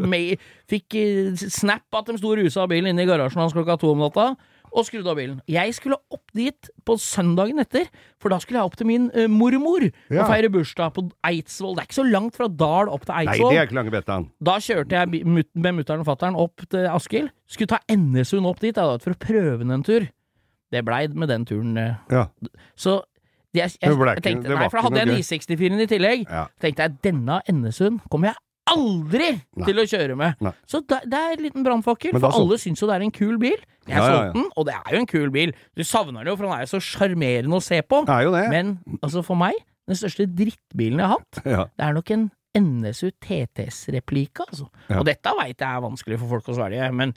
[0.70, 3.92] fikk eh, snap at de sto rusa av bilen inne i garasjen hans klokka to
[3.92, 4.36] om natta.
[4.72, 5.40] Og skrudde av bilen.
[5.52, 7.90] Jeg skulle opp dit på søndagen etter,
[8.24, 10.22] for da skulle jeg opp til min uh, mormor Ja.
[10.24, 11.76] og feire bursdag på Eidsvoll.
[11.76, 13.52] Det er ikke så langt fra Dal opp til Nei, Eidsvoll.
[13.52, 14.30] det er ikke lange bettaen.
[14.40, 17.32] Da kjørte jeg med mutter'n og fatter'n opp til Askild.
[17.52, 20.08] Skulle ta NSU-en opp dit da, for å prøve den en tur.
[20.72, 21.76] Det blei med den turen.
[21.76, 22.00] Uh.
[22.14, 22.28] Ja.
[22.80, 23.02] Så
[23.52, 26.24] jeg, jeg, jeg tenkte, nei, for da hadde jeg en I64-en i tillegg.
[26.32, 26.46] Ja.
[26.64, 29.66] tenkte jeg denne NSU-en kommer jeg aldri Nei.
[29.66, 30.36] til å kjøre med.
[30.42, 30.52] Nei.
[30.70, 33.38] Så det, det er en liten brannfakkel, for alle syns jo det er en kul
[33.42, 33.58] bil.
[33.88, 35.54] Jeg Ja, ja, solgte den, og det er jo en kul bil.
[35.76, 38.04] Du savner den jo, for den er jo så sjarmerende å se på.
[38.52, 39.58] Men altså for meg,
[39.90, 41.66] den største drittbilen jeg har hatt, Ja.
[41.76, 44.68] det er nok en NSU TTS-replika, altså.
[44.90, 45.00] Ja.
[45.00, 47.14] Og dette veit jeg er vanskelig for folk å svelge, men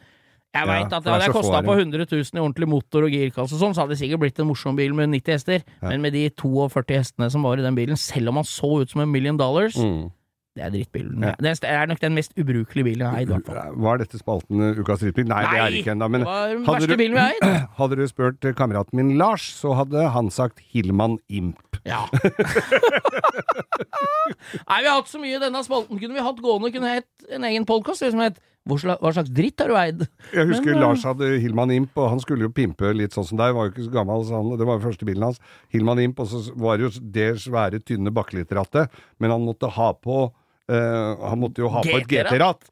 [0.55, 3.57] jeg Ja, veit at det hadde kosta på 100 000 i ordentlig motor og girkasse
[3.57, 5.65] og sånn, så hadde det sikkert blitt en morsom bil med 90 hester.
[5.83, 5.89] Ja.
[5.91, 8.91] Men med de 42 hestene som var i den bilen, selv om han så ut
[8.95, 10.13] som en million dollars, Mm.
[10.55, 11.25] Det er drittbilen.
[11.27, 11.33] Ja.
[11.43, 13.79] Det er nok den mest ubrukelige bilen jeg har eid, i hvert fall.
[13.87, 15.27] Var dette spalten uh, Ukas drittbil?
[15.27, 16.07] Nei, det er det ikke ennå.
[16.15, 17.67] Men det var den hadde verste du- bilen vi har eid.
[17.81, 21.81] hadde du spurt uh, kameraten min Lars, så hadde han sagt Hillman Imp.
[21.85, 22.05] Ja.
[24.65, 25.99] Nei, vi har hatt så mye i denne spalten.
[26.01, 28.79] Kunne vi hatt gående, kunne hett en egen podkast som het Hva
[29.13, 30.07] slags dritt har du eid?
[30.33, 33.27] Jeg husker Men, uh, Lars hadde Hillman Imp, og han skulle jo pimpe litt sånn
[33.29, 33.53] som deg.
[33.59, 35.43] Var jo ikke så gammel, så han, det var jo første bilen hans.
[35.75, 38.95] Hillman Imp, og så var det jo det svære, tynne bakelitterattet.
[39.21, 42.71] Men han måtte ha på eh, Han måtte jo ha på et GT-ratt.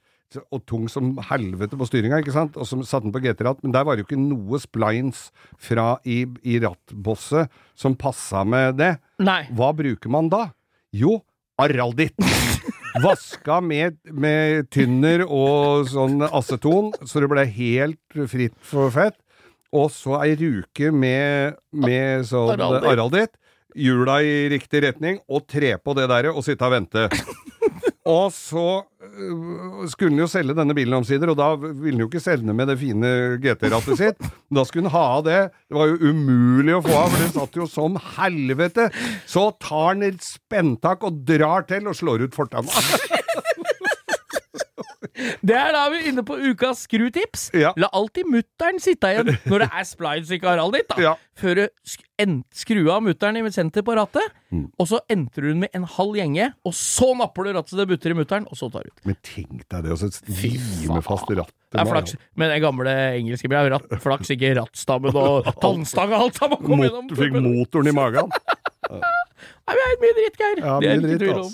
[0.49, 2.55] Og tung som helvete på styringa, ikke sant?
[2.57, 5.27] Og så satte han på GT-ratt, men der var det jo ikke noe splines
[5.61, 8.95] fra i, i rattbosset som passa med det.
[9.21, 9.43] Nei.
[9.53, 10.47] Hva bruker man da?
[10.97, 11.19] Jo,
[11.61, 12.17] Aralditt.
[13.05, 19.17] Vaska med, med tynner og sånn aceton, så det ble helt fritt for fett.
[19.73, 23.33] Og så ei ruke med, med sånn araldit.
[23.73, 27.07] Hjula i riktig retning, og tre på det der og sitte og vente.
[28.09, 32.09] Og så øh, skulle han jo selge denne bilen omsider, og da ville han jo
[32.11, 33.13] ikke selge den med det fine
[33.43, 34.31] GT-rattet sitt.
[34.51, 35.39] Da skulle han ha av det.
[35.71, 38.89] Det var jo umulig å få av, for det satt jo som helvete.
[39.31, 42.75] Så tar han et spenntak og drar til og slår ut fortanna.
[45.43, 47.49] Det er da vi er inne på ukas skrutips.
[47.59, 47.73] Ja.
[47.77, 50.87] La alltid mutter'n sitte igjen når det er splines i Harald ditt.
[50.93, 51.15] da Ja.
[51.35, 51.65] Før du
[52.55, 54.67] skru av mutter'n i senter på rattet, Mm.
[54.79, 57.89] og så entrer hun med en halv gjenge, og så napper du rattet så det
[57.89, 59.01] butter i mutter'n, og så tar du ut.
[59.09, 61.55] Men tenk deg det, og så lime fast rattet.
[61.73, 63.73] Det er flaks med den gamle engelske bilen.
[63.73, 66.59] Ratt, flaks, ikke rattstammen og tannstang og alt sammen.
[66.63, 68.29] Kom gjennom Mot, fikk motoren i magen.
[68.93, 70.59] Nei, vi er mye dritt, Geir.
[70.63, 71.51] Ja, det er mye ikke tvil om.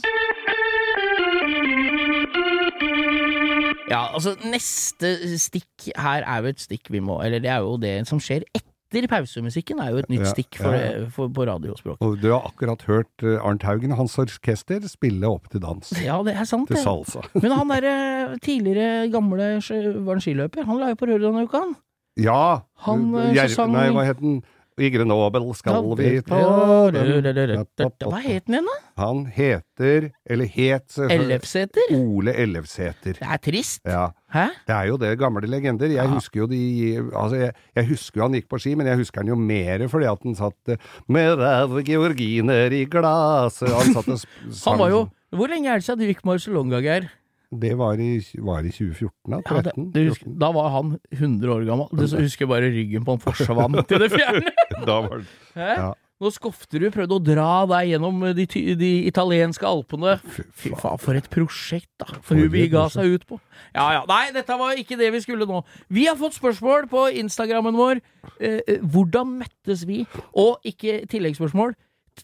[3.90, 7.76] Ja, altså, neste stikk her er jo et stikk vi må Eller det er jo
[7.80, 11.06] det som skjer etter pausemusikken, er jo et nytt Ja, stikk for, ja.
[11.12, 11.98] for, på radiospråk.
[12.04, 15.90] Og du har akkurat hørt eh, Arnt Haugen og hans orkester spille opp til dans.
[16.00, 16.84] Ja, det er sant, Til det.
[16.86, 17.20] salsa.
[17.42, 21.60] Men han derre tidligere gamle var han skiløper, han la jo på røret denne uka,
[21.66, 21.76] han.
[22.18, 22.40] Ja!
[22.88, 24.40] Han, eh, Gjer- Nei, hva het den?
[24.78, 28.76] I Grenoble skal vi ta Hva het den igjen, da?
[29.02, 31.92] Han heter, eller het Ellefsæter?
[31.96, 33.18] Ole Ellefsæter.
[33.18, 33.80] Det er trist.
[33.86, 34.08] Ja.
[34.32, 34.46] Hæ?
[34.68, 35.86] Det er jo det gamle legender.
[35.88, 36.06] Jeg Ja.
[36.14, 39.20] husker jo de Altså, jeg, jeg husker jo han gikk på ski, men jeg husker
[39.20, 40.76] han jo mer fordi at han satt eh,
[41.08, 44.18] med ræv georginer i glasset Han satt og
[44.52, 45.08] sang Han var jo.
[45.30, 47.10] Hvor lenge er det siden du gikk Marcialonga, Geir?
[47.48, 48.10] Det var i,
[48.44, 49.38] var i 2014, da?
[49.40, 50.08] Ja, det, 13?
[50.10, 51.88] husker, da var han 100 år gammel.
[51.96, 54.52] Du husker bare ryggen på han forsvant til det fjerne.
[54.88, 55.32] Da var det?
[55.56, 55.88] Ja.
[56.18, 58.44] Nå Skofterud prøvde å dra deg gjennom de,
[58.78, 60.16] de italienske alpene.
[60.26, 62.08] Fy faen, for et prosjekt, da.
[62.26, 63.38] For hun vi ga seg ut på.
[63.70, 64.00] Ja ja.
[64.10, 65.62] Nei, dette var ikke det vi skulle nå.
[65.94, 68.02] Vi har fått spørsmål på Instagrammen vår.
[68.40, 70.02] Eh, eh, hvordan møttes vi?
[70.34, 71.76] Og ikke tilleggsspørsmål.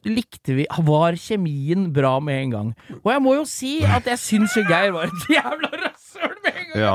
[0.04, 2.72] Likte vi Var kjemien bra med en gang?
[3.02, 6.52] Og jeg må jo si at jeg syns jo Geir var et jævla rasshøl med
[6.52, 6.94] en gang Ja.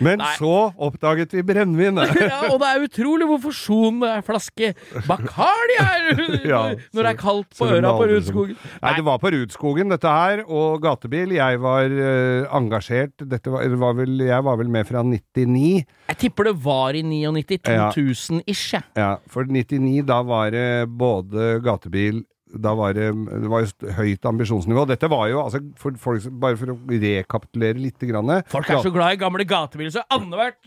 [0.00, 0.30] Men Nei.
[0.38, 2.14] så oppdaget vi brennevinet.
[2.20, 4.72] Ja, og det er utrolig hvor forsonende ei flaske
[5.08, 6.22] Bacardi er
[6.52, 6.60] Ja,
[6.94, 8.56] når det er kaldt på øra på Rudskogen.
[8.82, 11.34] Nei, det var på Rudskogen, dette her, og gatebil.
[11.36, 13.14] Jeg var uh, engasjert.
[13.30, 15.84] Dette var, var vel, jeg var vel med fra 99.
[16.10, 17.90] Jeg tipper det var i 99, Ja.
[17.94, 18.86] 2000-ish, jeg.
[18.98, 20.66] Ja, for 99, da var det
[21.00, 24.84] både gatebil da var det, det var jo høyt ambisjonsnivå.
[24.90, 28.92] Dette var jo, altså, for folk, bare for å rekapitulere litt grann, Folk er så
[28.92, 30.58] glad i gamle gatebiler, så annethvert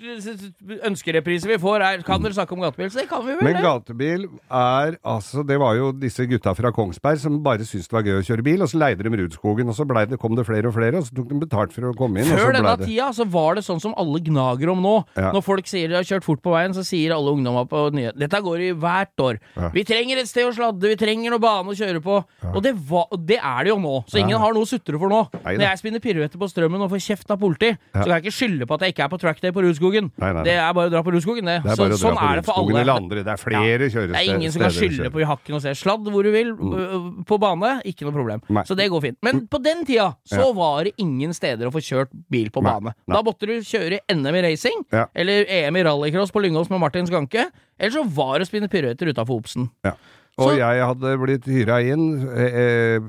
[0.88, 2.90] ønskereprise vi får, er Kan dere snakke om gatebil?
[2.92, 6.72] Så det kan vi vel, Men gatebil er altså Det var jo disse gutta fra
[6.76, 9.70] Kongsberg som bare syntes det var gøy å kjøre bil, og så leide de Rudskogen,
[9.70, 11.94] og så det, kom det flere og flere, og så tok de betalt for å
[11.98, 12.32] komme inn.
[12.32, 14.96] Før denne det, tida så var det sånn som alle gnager om nå.
[15.18, 15.32] Ja.
[15.36, 18.18] Når folk sier de har kjørt fort på veien, så sier alle ungdommer på nyhet
[18.20, 19.40] Dette går i hvert år.
[19.58, 19.70] Ja.
[19.74, 22.18] Vi trenger et sted å sladde, vi trenger noe bane å kjøre på.
[22.54, 23.96] Og det, var, det er det jo nå.
[24.10, 25.22] Så ingen har noe å sutre for nå.
[25.44, 28.36] Når jeg spinner piruetter på strømmen og får kjeft av politi, så kan jeg ikke
[28.38, 30.12] skylde på at jeg ikke er på trackday på Rudskogen.
[30.18, 31.60] Det er bare å dra på Rudskogen, det.
[31.64, 32.80] det er Så, bare å dra sånn er det for alle.
[32.82, 33.24] eller andre.
[33.24, 34.14] Det er flere kjøresteder.
[34.14, 36.54] Det er ingen som kan skylde på i hakken og se sladd hvor du vil,
[36.54, 37.24] mm.
[37.30, 37.74] på bane.
[37.90, 38.44] Ikke noe problem.
[38.54, 38.66] Nei.
[38.70, 39.20] Så det går fint.
[39.26, 40.52] Men på den tida så Ja.
[40.54, 42.72] var det ingen steder å få kjørt bil på Nei.
[42.72, 42.94] bane.
[43.08, 43.16] Nei.
[43.16, 45.06] Da måtte du kjøre NM i racing, Ja.
[45.16, 48.70] eller EM i rallycross på Lyngås med Martin Skanke, eller så var det å spinne
[48.70, 49.70] piruetter utafor Obsen.
[49.84, 49.94] Ja.
[50.42, 52.56] Og Så- jeg hadde blitt hyra inn eh,
[52.98, 53.00] eh,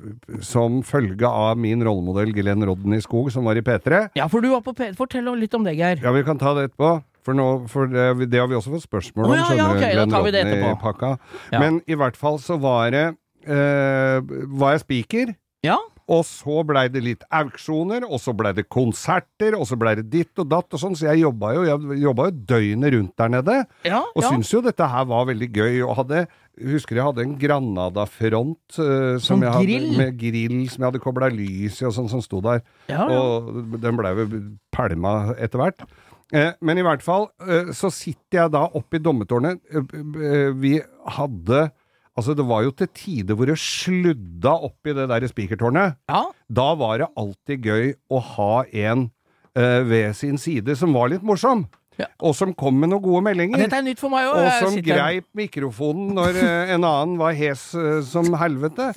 [0.45, 4.11] som følge av min rollemodell Glenn Rodney Skog, som var i P3.
[4.15, 4.95] Ja, for du var på P3.
[4.95, 6.03] Fortell litt om det, Geir.
[6.03, 7.03] Ja, vi kan ta det etterpå.
[7.25, 9.33] For, nå, for det, det har vi også fått spørsmål om.
[9.33, 11.13] Å, ja, ja, skjønner du, ok, da Glenn vi det Rodney-pakka.
[11.55, 11.59] Ja.
[11.63, 13.07] Men i hvert fall så var det
[13.49, 14.21] eh,
[14.61, 15.35] Var jeg speaker.
[15.65, 15.79] Ja?
[16.05, 20.11] Og så blei det litt auksjoner, og så blei det konserter, og så blei det
[20.13, 23.33] ditt og datt og sånn, så jeg jobba jo, jeg jobba jo døgnet rundt der
[23.33, 23.55] nede.
[23.89, 24.29] Ja, Og ja.
[24.29, 29.19] syntes jo dette her var veldig gøy, og hadde Husker jeg hadde en Granada-front eh,
[29.19, 32.63] som Som med grill som jeg hadde kobla lys i, og sånn som sto der.
[32.89, 33.21] Ja, ja.
[33.21, 34.27] Og den blei jo
[34.75, 35.87] pælma etter hvert.
[36.33, 39.61] Eh, men i hvert fall eh, så sitter jeg da oppe i dommetårnet.
[39.71, 40.79] Eh, vi
[41.19, 41.71] hadde
[42.15, 45.97] Altså, det var jo til tider hvor det sludda opp i det der spikertårnet.
[46.07, 46.21] ja.
[46.47, 49.09] Da var det alltid gøy å ha en
[49.55, 51.65] ved sin side som var litt morsom.
[52.01, 52.09] Ja.
[52.27, 53.61] Og som kom med noen gode meldinger.
[53.65, 54.41] Dette er nytt for meg òg.
[54.41, 58.91] Og som greip mikrofonen når eh, en annen var hes eh, som helvete.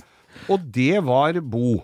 [0.49, 1.77] Og det var Bo.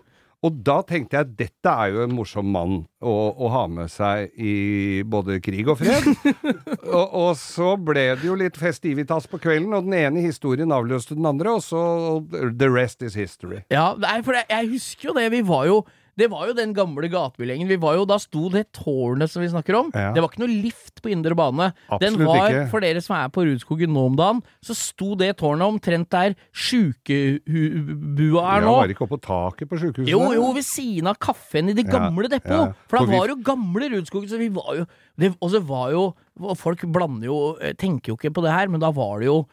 [0.43, 4.34] Og da tenkte jeg dette er jo en morsom mann å, å ha med seg
[4.36, 6.10] i både krig og fred.
[6.97, 11.15] og, og så ble det jo litt festivitas på kvelden, og den ene historien avløste
[11.15, 12.19] den andre, og så
[12.60, 13.62] The rest is history.
[13.71, 15.30] Ja, nei, for jeg, jeg husker jo det.
[15.32, 15.80] Vi var jo
[16.17, 17.08] det var jo den gamle.
[17.10, 19.91] Vi var jo, Da sto det tårnet som vi snakker om.
[19.95, 20.12] Ja.
[20.13, 21.73] Det var ikke noe lift på indre bane.
[21.99, 22.69] den Absolutt var, ikke.
[22.69, 26.36] For dere som er på Rudskogen nå om dagen, så sto det tårnet omtrent der
[26.54, 28.71] sjukebua er nå.
[28.73, 30.10] Ja, var ikke oppe på taket på sjukehuset.
[30.12, 32.52] Jo, jo, ved siden av kaffen i det Ja, gamle depot.
[32.52, 32.73] ja.
[32.88, 34.86] For da For vi- var jo gamle Rudskogen, så vi var jo
[35.17, 36.13] det, Og så var jo
[36.56, 39.47] Folk blander jo eh, Tenker jo ikke på det her, men da var det jo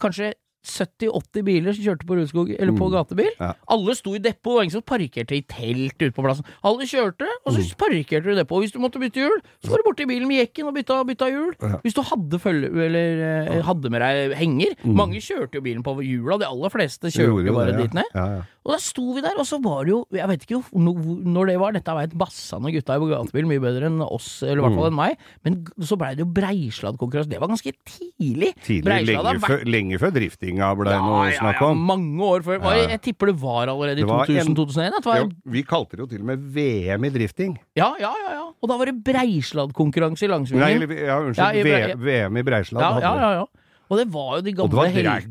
[0.00, 0.32] kanskje
[0.64, 2.92] 70-80 biler som kjørte på Rudskog, eller på Mm.
[2.94, 3.30] gatebil.
[3.40, 3.52] Ja.
[3.68, 6.44] Alle sto i depot, og ingen som parkerte i telt ute på plassen.
[6.64, 7.76] Alle kjørte, og så Mm.
[7.78, 8.62] parkerte du i depot.
[8.62, 11.26] Hvis du måtte bytte hjul, så var du borti bilen med jekken og bytta, bytta
[11.30, 11.52] hjul.
[11.60, 11.78] Ja.
[11.82, 14.74] Hvis du hadde følge, eller eh, hadde med deg henger.
[14.84, 17.10] Mange kjørte jo bilen på hjula, de aller fleste Mm.
[17.12, 17.82] Kjørte jo bare det, ja.
[17.82, 18.44] dit ned.
[18.62, 18.70] Ja, ja.
[18.72, 21.58] Og da sto vi der, og så var det jo Jeg vet ikke når det
[21.58, 24.90] var, dette veit bassene gutta i gatebil mye bedre enn oss, eller i hvert fall
[24.90, 24.92] Mm.
[24.92, 27.28] enn meg, men så blei det jo Breisladd-konkurranse.
[27.28, 28.54] Det var ganske tidlig.
[28.62, 31.76] Tidlig, lenge, vært- lenge før driftinga ble noe å snakke om.
[31.76, 32.62] Ja, ja, mange år før.
[32.62, 32.88] Ja.
[32.88, 35.04] Jeg tipper det var allerede i Det var en- 2000-2001.
[35.04, 37.58] Var, vi kalte det jo til og med VM i drifting.
[37.74, 38.48] ja, ja, ja, ja.
[38.62, 40.60] Og da var det Breisladd-konkurranse i langsvingen.
[40.60, 41.36] Nei, ja, unnskyld.
[41.36, 42.80] Ja, i Bre- VM i Breisladd.
[42.80, 43.46] Ja, ja, ja, ja.
[43.92, 45.26] Og det var jo de Og det var drag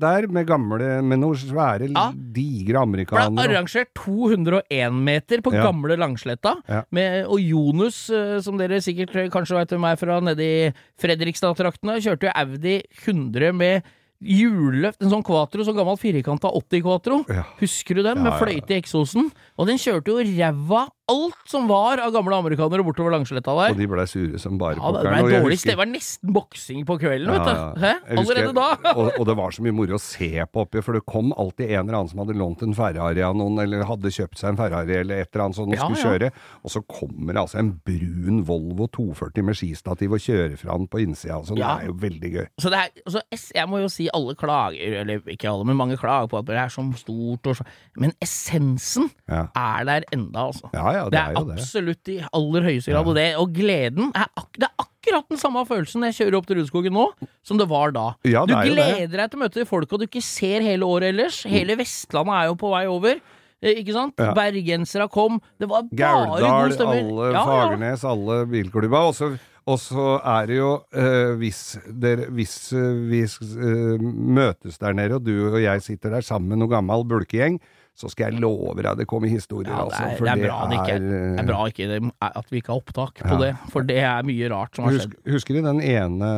[0.00, 2.06] der, med gamle Med noen svære, Ja.
[2.14, 3.44] digre amerikanere.
[3.44, 5.66] er arrangert 201 meter på Ja.
[5.68, 6.54] gamle Langsletta.
[6.66, 6.82] Ja.
[6.90, 12.22] Med, og Jonus, eh, som dere sikkert kanskje vet hvem er fra nedi Fredrikstad-traktene, kjørte
[12.28, 13.82] jo Audi 100 med
[14.24, 17.24] hjulløft, en sånn quatro, sånn gammel firkanta 80 quatro.
[17.28, 17.44] Ja.
[17.60, 18.16] Husker du den?
[18.16, 19.30] Ja, Med fløyte i eksosen.
[19.58, 23.74] Og den kjørte jo ræva alt som var av gamle amerikanere bortover Langsletta der.
[23.74, 25.26] Og de blei sure som bare Ja, det pokkeren.
[25.44, 27.50] dårlig husker- Det var nesten boksing på kvelden, vet du.
[27.50, 27.74] ja.
[28.08, 28.92] Jeg husker- Allerede da.
[28.96, 31.70] og, og det var så mye moro å se på oppi, for det kom alltid
[31.70, 34.56] en eller annen som hadde lånt en Ferrari av noen, eller hadde kjøpt seg en
[34.56, 36.30] Ferrari eller et eller annet sånt og Ja, skulle ja.
[36.30, 36.32] kjøre,
[36.64, 40.88] og så kommer det altså en brun Volvo 240 med skistativ og kjører fra den
[40.88, 41.58] på innsida og sånn.
[41.58, 41.76] Ja.
[41.76, 42.46] Det er jo veldig gøy.
[42.60, 43.20] Så det er, altså,
[43.54, 46.56] jeg må jo si alle klager, eller ikke alle, men mange klager på at det
[46.56, 47.64] er så stort og så
[47.96, 50.68] Men essensen Ja, er der enda, altså.
[50.72, 51.58] ja, ja det, Det er er jo det.
[51.60, 53.06] absolutt i aller høyeste grad.
[53.12, 56.36] Og, det, og gleden er, ak det er akkurat den samme følelsen når jeg kjører
[56.38, 57.06] opp til Rudskogen nå,
[57.44, 58.06] som det var da.
[58.24, 61.10] Ja, det du gleder deg til å møte de folka du ikke ser hele året
[61.12, 61.42] ellers.
[61.44, 63.18] Hele Vestlandet er jo på vei over.
[63.62, 64.14] eh, Ikke sant?
[64.18, 64.32] Ja.
[64.36, 65.40] Bergensere kom.
[65.60, 67.02] Det var bare Gauldal, god stemmer.
[67.04, 67.44] alle Ja.
[67.50, 69.04] Fagernes, alle bilklubba.
[69.10, 69.30] Og så,
[69.66, 74.00] og så er det jo øh, hvis, der, hvis øh, vi øh,
[74.40, 77.60] møtes der nede, og du og jeg sitter der sammen med noe gammel bulkegjeng,
[77.94, 80.02] så skal jeg love deg det kommer historier, Ja, det altså.
[80.10, 82.58] er, For det er bra det ikke er, det er bra ikke det, at vi
[82.62, 83.42] ikke har opptak på Ja.
[83.44, 85.32] det, for det er mye rart som har Husk, skjedd.
[85.36, 86.30] husker du den ene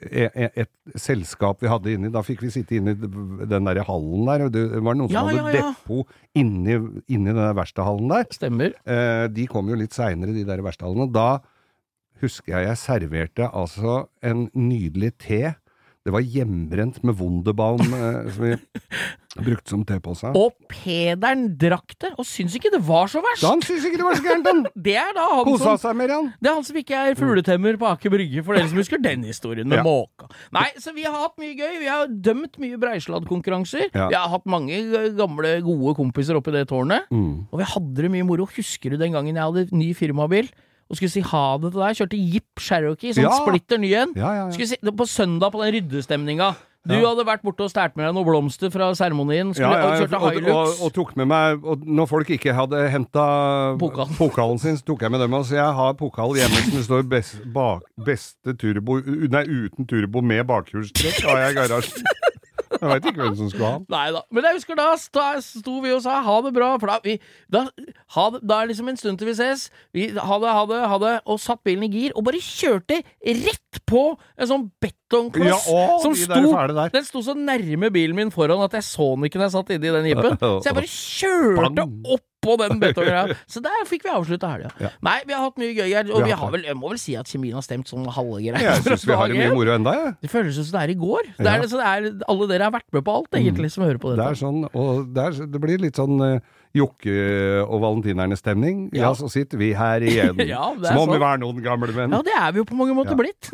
[0.00, 3.82] e- e- et selskap vi hadde inni, da fikk vi sitte inni i den der
[3.84, 5.72] hallen der, og det var noen som Ja, hadde ja, ja.
[5.74, 6.06] depot
[6.38, 6.76] inni,
[7.10, 8.24] inni den der verkstedhallen der.
[8.32, 8.72] Stemmer.
[8.86, 11.10] Eh, de kom jo litt seinere, de der verkstedhallene.
[11.12, 11.40] Da
[12.22, 15.54] husker jeg jeg serverte altså en nydelig te.
[16.06, 18.56] Det var hjemmebrent med Wunderbaum, eh,
[19.44, 20.30] brukte som tepose.
[20.36, 23.44] Og Pederen drakk det, og syns ikke det var så verst.
[23.46, 24.62] Han syns ikke det var så gærent, han!
[24.88, 26.30] Det er da han Kosa som seg mer, han.
[26.40, 29.24] Det er han som ikke er fugletemmer på Aker Brygge, for dere som husker den
[29.28, 29.84] historien med Ja.
[29.86, 30.28] måka.
[30.54, 31.78] Nei, så vi har hatt mye gøy.
[31.82, 33.88] Vi har dømt mye breisladdkonkurranser.
[33.94, 34.08] Ja.
[34.08, 34.78] Vi har hatt mange
[35.18, 37.08] gamle, gode kompiser oppi det tårnet.
[37.12, 37.46] Mm.
[37.52, 38.46] Og vi hadde det mye moro.
[38.56, 40.48] Husker du den gangen jeg hadde ny firmabil
[40.88, 41.96] og skulle si ha det til deg?
[41.98, 43.34] Kjørte Jeep Cherokee, sånn Ja.
[43.44, 44.12] splitter ny en.
[44.16, 44.66] Ja, ja, ja.
[44.66, 46.54] Si, på søndag på den ryddestemninga.
[46.86, 47.08] Du Ja.
[47.10, 49.50] hadde vært borte og stjålet med deg noen blomster fra seremonien.
[49.58, 53.24] Ja, ja, og og, og, og tok med meg Når folk ikke hadde henta
[53.80, 54.14] Pokalen.
[54.22, 55.34] pokalen sin, så tok jeg med dem.
[55.34, 60.22] Altså, jeg har pokal hjemme som det står best, bak, 'beste turbo' Nei, uten turbo
[60.22, 62.08] med bakhjulstrekk har jeg i garasjen.
[62.74, 63.86] Jeg veit ikke hvem som skulle ha den.
[63.92, 64.22] Nei da.
[64.34, 66.70] Men jeg husker da sto vi og sa ha det bra.
[66.80, 67.16] For da, vi,
[67.52, 67.64] da,
[68.16, 69.68] ha det, da er det liksom en stund til vi ses.
[69.96, 71.14] Vi, ha det, ha det, ha det.
[71.28, 74.04] Og satt bilen i gir og bare kjørte rett på
[74.38, 76.94] en sånn betongkloss Ja, å, som de sto der der.
[76.94, 79.76] Den sto så nærme bilen min foran at jeg så den ikke når jeg satt
[79.76, 80.36] inni den jeepen.
[80.62, 83.36] Så jeg bare kjørte opp på den betonggreia.
[83.46, 84.72] Så der fikk vi avslutta helga.
[84.82, 84.90] Ja.
[85.04, 86.08] Nei, vi har hatt mye gøy her.
[86.08, 88.40] Og Vi vi har vel, jeg må vel si at kjemien har stemt sånn halve
[88.42, 88.60] greia.
[88.60, 90.12] Jeg syns vi har det mye moro enda, jeg.
[90.26, 91.30] Det føles som det er i går.
[91.38, 94.00] Det er, så det er, alle dere har vært med på alt, egentlig, som hører
[94.02, 96.38] på Det er sånn, og det, er, det blir litt sånn uh,
[96.76, 97.14] Jokke
[97.64, 98.88] og valentinerne-stemning.
[98.92, 99.08] Ja.
[99.08, 99.12] Ja.
[99.16, 100.36] så sitter vi her igjen.
[100.52, 101.24] Ja, Som om vi sant.
[101.24, 102.12] var noen gamle menn.
[102.12, 103.20] Ja, det er vi jo på mange måter Ja.
[103.22, 103.48] blitt.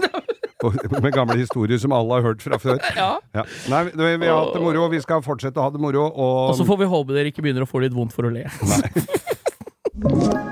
[1.02, 2.78] Med gamle historier som alle har hørt fra før.
[3.00, 3.10] ja.
[3.36, 3.44] Ja.
[3.72, 6.06] Nei, vi, vi har hatt det moro, og vi skal fortsette å ha det moro.
[6.08, 8.34] Og, Og så får vi håpe dere ikke begynner å få litt vondt for å
[8.34, 8.46] le.
[8.64, 8.82] Nei.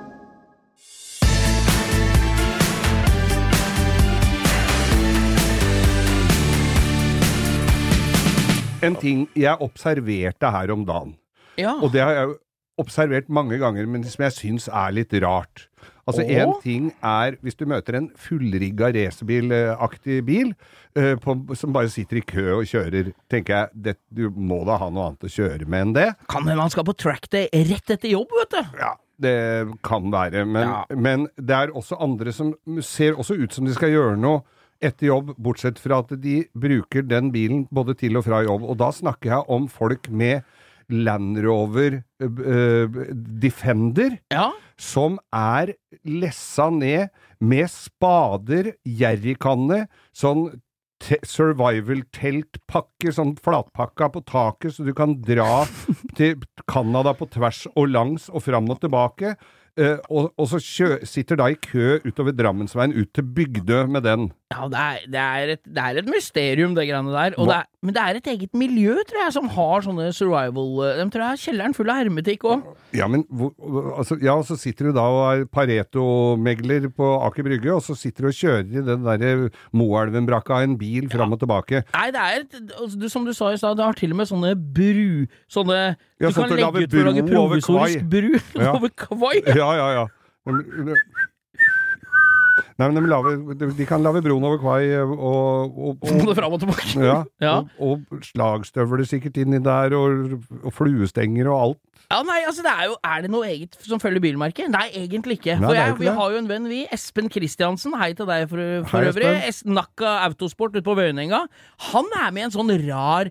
[8.88, 11.16] en ting jeg observerte her om dagen,
[11.58, 11.76] Ja.
[11.82, 12.36] og det har jeg
[12.78, 15.68] observert mange ganger, men som jeg syns er litt rart.
[16.08, 16.24] Altså?
[16.24, 20.54] Én ting er hvis du møter en fullrigga racerbilaktig bil
[20.98, 24.78] uh, på, som bare sitter i kø og kjører, tenker jeg det, du må da
[24.82, 26.08] ha noe annet å kjøre med enn det.
[26.32, 28.78] Kan hende han skal på trackday rett etter jobb, vet du.
[28.80, 28.94] Ja,
[29.28, 29.38] det
[29.88, 30.46] kan være.
[30.46, 30.86] Men, Ja.
[30.96, 34.46] men det er også andre som ser også ut som de skal gjøre noe
[34.80, 38.64] etter jobb, bortsett fra at de bruker den bilen både til og fra jobb.
[38.64, 40.46] Og da snakker jeg om folk med
[40.94, 42.88] Land Rover uh,
[43.44, 44.52] Defender Ja.
[44.80, 45.74] som er
[46.08, 47.10] lessa ned
[47.44, 50.48] med spader, jerrykanne, sånn
[51.78, 55.64] survival-teltpakke, sånn flatpakka på taket, så du kan dra
[56.18, 59.36] til Canada på tvers og langs og fram og tilbake.
[59.78, 64.08] Uh, og, og så kjø, sitter da i kø utover Drammensveien ut til Bygdø med
[64.08, 64.24] den.
[64.50, 67.36] Ja, det er, det, er et, det er et mysterium, det greiene der.
[67.38, 70.08] Og Hva- det er, men det er et eget miljø, tror jeg, som har sånne
[70.18, 72.64] survival De tror jeg har kjelleren full av hermetikk òg.
[72.98, 73.52] Ja, men hvor,
[74.00, 78.26] altså, ja, så sitter du da og er Pareto-megler på Aker Brygge, og så sitter
[78.26, 81.84] du og kjører i den derre Moelven-brakka en bil fram og tilbake.
[81.94, 84.22] Nei, det er et, altså, du, Som du sa i stad, det har til og
[84.24, 85.80] med sånne bru Sånne
[86.18, 88.32] Ja, Du sånn kan legge ut for å lage provisorisk bru
[88.74, 89.36] over kvai.
[89.54, 90.06] Ja, ja, ja.
[90.50, 90.96] Men-
[92.78, 93.38] Nei, men de, laver,
[93.78, 96.94] de- kan lage broen over Kvai og, og, og, fram og tilbake.
[97.04, 97.56] ja, Ja.
[97.80, 101.84] og, og slagstøvler sikkert inni der, og, og fluestenger og alt.
[102.08, 104.70] Ja, nei, altså det er jo Er det noe eget som følger bilmerket?
[104.72, 105.58] Nei, egentlig ikke.
[105.60, 106.14] Nei, For jeg, ikke vi det.
[106.16, 106.78] har jo en venn, vi.
[106.96, 107.98] Espen Kristiansen.
[108.00, 109.34] Hei til deg for, for Hei, øvrig.
[109.50, 111.42] Es Nakka Autosport ute på Vøyenenga.
[111.92, 113.28] Han er med i en sånn rar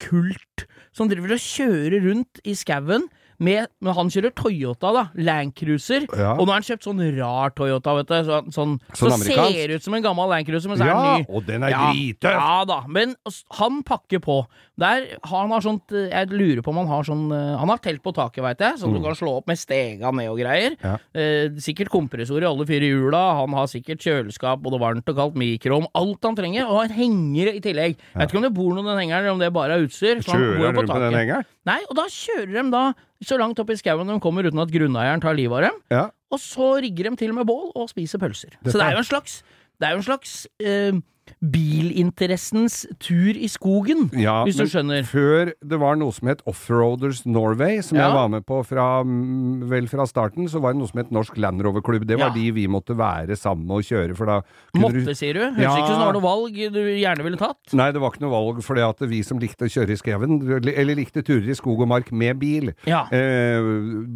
[0.00, 0.64] kult
[0.94, 3.08] som driver og kjører rundt i skauen.
[3.40, 5.02] Med, men han kjører Toyota, da.
[5.16, 6.04] Landcruiser.
[6.12, 6.34] Ja.
[6.36, 8.16] Og nå har han kjøpt sånn rar Toyota, vet du.
[8.28, 11.22] Sånn, sånn, Sånn så ser ut som en gammel Landcruiser, men så er Ja, den
[11.22, 11.26] ny.
[11.38, 12.36] og den er Ja, drittøff!
[12.36, 13.14] Ja da, men
[13.58, 14.36] han pakker på.
[14.80, 17.80] Der, han har sånt eh, Jeg lurer på om han har sånn eh, Han har
[17.84, 20.76] telt på taket, veit jeg, så du kan slå opp med stega ned og greier.
[20.76, 20.86] Mm.
[20.86, 20.94] Ja.
[21.20, 23.20] Eh, sikkert kompressor i alle fire hjula.
[23.42, 25.88] Han har sikkert kjøleskap, både varmt og kaldt, mikroom.
[25.96, 26.68] Alt han trenger.
[26.68, 27.96] Og en henger i tillegg.
[27.96, 29.86] Jeg vet ikke om det bor noen i den hengeren, eller om det bare er
[29.88, 30.20] utstyr.
[30.24, 31.48] så Kjører bor han på rundt med den hengeren?
[31.68, 32.84] Nei, og da kjører de da
[33.24, 35.80] så langt opp i skauen de kommer uten at grunneieren tar livet av dem.
[35.92, 36.04] Ja.
[36.32, 38.54] Og så rigger de til med bål og spiser pølser.
[38.62, 39.42] Dette så det er- jo en slags,
[39.80, 40.92] det er jo en slags eh,
[41.40, 45.04] bilinteressens tur i skogen, Ja, hvis du skjønner.
[45.08, 48.08] Før det var noe som het Offroaders Norway, som Ja.
[48.08, 51.38] jeg var med på fra, vel fra starten, så var det noe som het Norsk
[51.38, 52.06] Land Rover-klubb.
[52.06, 52.34] Det var Ja.
[52.34, 54.42] de vi måtte være sammen med og kjøre, for da
[54.76, 55.40] Måtte, du sier du?
[55.40, 57.72] Høres ikke ut som det var noe valg du gjerne ville tatt.
[57.72, 60.42] Nei, det var ikke noe valg, fordi at vi som likte å kjøre i skauen,
[60.76, 63.60] eller likte turer i skog og mark med bil, eh,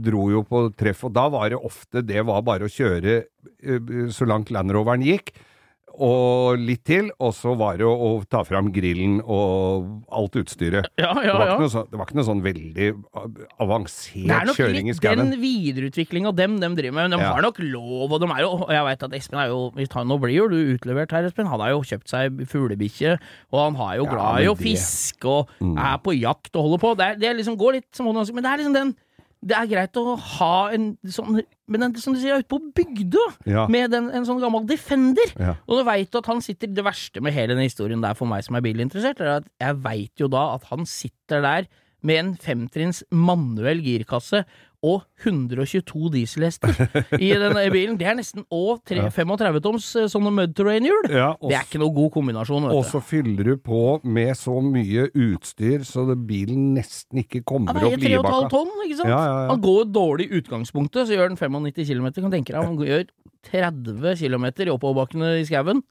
[0.03, 3.25] dro jo på treff, og da var det ofte det var bare å kjøre
[3.65, 3.79] eh,
[4.13, 5.33] så langt Land Roveren gikk.
[5.95, 10.89] Og litt til, og så var det å, ta fram grillen og alt utstyret.
[10.99, 11.69] Ja, Det ja, var, ja.
[11.71, 13.39] sånn, det var ikke noe sånn veldig av-
[14.27, 14.97] Det er nok litt
[15.31, 17.11] den videreutviklinga dem de driver med.
[17.11, 19.49] Men de har nok lov, og de er jo og Jeg veit at Espen er
[19.53, 21.47] jo hvis han- Nå blir jo du utlevert her, Espen.
[21.47, 23.19] Han har jo kjøpt seg fuglebikkje,
[23.53, 25.79] og han har jo glad i å fiske og Mm.
[25.79, 26.97] er på jakt og holder på.
[26.97, 28.97] Det, er, det liksom går litt som hånd i hanske, men det er liksom den
[29.45, 33.23] det er greit å ha en sånn Men en, som du sier, ute på bygda,
[33.49, 33.67] Ja.
[33.73, 35.31] med en, en sånn gammel Defender.
[35.41, 35.55] Ja.
[35.69, 38.45] Og du veit at han sitter Det verste med hele den historien der for meg
[38.45, 41.69] som er bilinteressert, er at jeg veit jo da at han sitter der
[42.05, 44.43] med en femtrinns manuell girkasse
[44.85, 46.75] og 122 dieselhester
[47.17, 47.97] i den bilen.
[48.01, 51.09] Det er nesten og 35 toms eh, sånne mud terrain-hjul.
[51.09, 55.09] Ja, Det er ikke noe god kombinasjon, og så fyller du på med så mye
[55.11, 59.11] utstyr så bilen nesten ikke kommer Han opp veier 3,5 tonn, ikke sant?
[59.11, 59.53] Ja, ja, ja.
[59.53, 62.11] Han går jo dårlig i utgangspunktet, så gjør den 95 km.
[62.21, 63.07] Kan tenke deg, han gjør
[63.45, 65.83] 30 km i oppoverbakkene i skauen.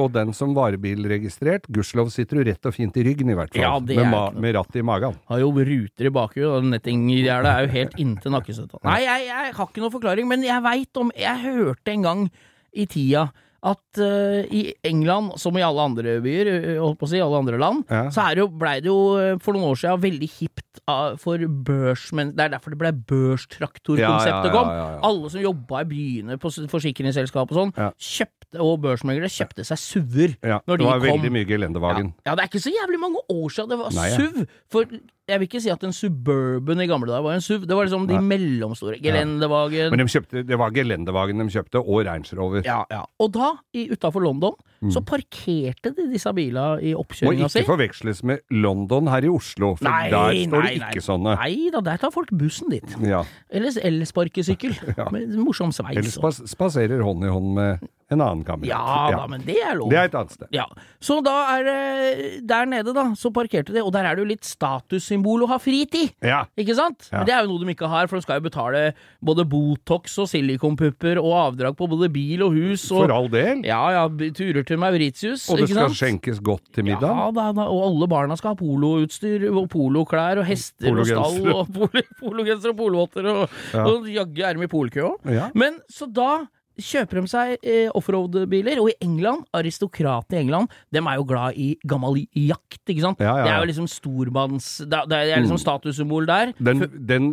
[0.00, 3.64] Og den som varebilregistrert, gudskjelov sitter du rett og fint i ryggen i hvert fall.
[3.64, 5.18] Ja, med, med rattet i magen.
[5.28, 8.82] Har jo ruter i bakhuet, og nettinggjerdet er jo helt inntil nakkestøtta.
[8.84, 12.28] Nei, jeg, jeg har ikke noen forklaring, men jeg veit om Jeg hørte en gang
[12.74, 13.30] i tida
[13.62, 17.38] at uh, i England, som i alle andre byer, eh, holdt på å si, alle
[17.38, 18.08] andre land, Ja.
[18.10, 21.12] så er det jo, blei det jo eh, for noen år siden veldig hipt ah,
[21.14, 24.72] for børsmenn Det er derfor det ble børstraktorkonseptet Ja, ja, kom.
[25.06, 30.34] Alle som jobba i byene på forsikringsselskap og sånn, kjøpte, og børsmeglere kjøpte seg SUV-er
[30.42, 31.06] Ja, når det var kom.
[31.12, 32.12] veldig mye gelendevagen.
[32.26, 34.10] Ja, det er ikke så jævlig mange år siden det var Nei.
[34.16, 34.42] SUV.
[34.74, 34.90] For
[35.32, 37.64] jeg vil ikke si at en Suburban i gamle dager var en SUV.
[37.68, 38.98] Det var liksom de mellomstore.
[39.02, 39.90] Gelendevagen.
[39.94, 42.62] Men de kjøpte, det var gelendevagen de kjøpte, og Range Rover.
[42.66, 43.02] Ja, ja.
[43.22, 43.52] Og da,
[43.94, 44.56] utafor London,
[44.92, 47.62] så parkerte de disse bilene i Må oppkjøringa si.
[47.62, 50.90] ikke forveksles med London her i Oslo, for Nei, der står nei, det nei.
[50.92, 51.36] ikke sånne.
[51.40, 52.96] Nei da, der tar folk bussen dit.
[53.06, 53.22] Ja.
[53.50, 54.76] Eller elsparkesykkel.
[54.92, 55.06] Ja.
[55.14, 55.96] Med morsom sveis.
[55.96, 57.80] Eller spas spaserer hånd i hånd med
[58.12, 58.68] en annen kamerat.
[58.70, 59.90] Ja, da, men det er lov.
[59.92, 60.48] Det er et annet sted.
[60.54, 60.66] Ja,
[61.02, 64.28] Så da er det Der nede, da, så parkerte de, og der er det jo
[64.30, 66.12] litt statussymbol å ha fritid.
[66.22, 66.44] Ja.
[66.58, 67.08] Ikke sant?
[67.10, 67.18] Ja.
[67.22, 68.82] Men det er jo noe de ikke har, for de skal jo betale
[69.24, 73.64] både Botox og silikonpupper og avdrag på både bil og hus og For all del.
[73.66, 74.04] Ja ja,
[74.36, 75.98] turer til Mauritius, Og det skal sant?
[76.00, 77.08] skjenkes godt til middag.
[77.10, 81.52] Ja, da, da, og alle barna skal ha poloutstyr og poloklær og hester og stall
[81.52, 83.84] og polo- pologensere og polovotter og, Ja.
[83.88, 85.30] og jaggu er de i polkø òg.
[85.32, 85.48] Ja.
[85.54, 86.44] Men så da
[86.80, 91.58] kjøper de seg eh, offroad-biler, og i England, aristokratene i England, dem er jo glad
[91.60, 93.22] i gammel jakt, ikke sant?
[93.22, 94.68] Ja, ja, Det er jo liksom stormanns...
[94.88, 96.54] Det er, liksom statussymbol der.
[96.58, 97.32] Den, den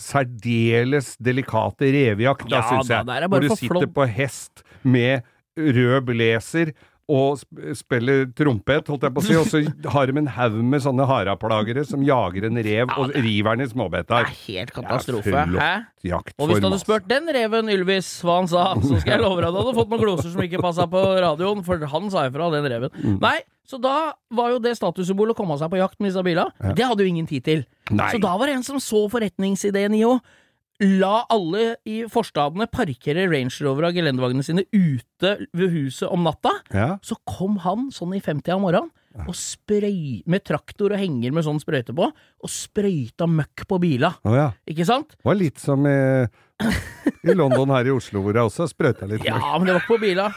[0.00, 4.62] særdeles delikate revejakt, da, Ja, syns da, der er bare Hvor du sitter på hest
[4.86, 5.26] med
[5.56, 6.72] rød blazer
[7.06, 7.42] og
[7.78, 9.60] spiller trompet, holdt jeg på å si, og så
[9.94, 13.90] har de en haug med sånne haraplagere som jager en rev og river den i
[13.94, 15.44] Det er helt katastrofe.
[15.54, 15.74] Hæ?
[16.34, 19.38] Og hvis du hadde spurt den reven Ylvis hva han sa, så skal jeg love
[19.38, 22.26] deg at du hadde fått noen gloser som ikke passa på radioen, for han sa
[22.26, 22.96] ifra, den reven.
[22.98, 23.20] Mm.
[23.22, 23.96] Nei, så da
[24.34, 26.74] var jo det statussymbolet å komme seg på jakt med disse bilene.
[26.78, 27.62] Det hadde jo ingen tid til.
[27.90, 28.10] Nei.
[28.14, 30.16] Så da var det en som så forretningsideen i å
[30.84, 36.52] La alle i forstadene parkere Range Rover og gelendervognene sine ute ved huset om natta.
[36.74, 36.88] Ja.
[37.06, 38.92] Så kom han sånn i 50 om morgenen
[39.24, 44.10] og sprøy, med traktor og henger med sånn sprøyte på, og sprøyta møkk på bila.
[44.28, 44.50] Oh, ja.
[44.68, 45.14] Ikke sant?
[45.16, 45.94] Det var litt som i,
[47.24, 49.22] i London her i Oslo, hvor jeg også sprøyta litt.
[49.24, 49.30] møkk.
[49.32, 50.28] Ja, men det var ikke på bila.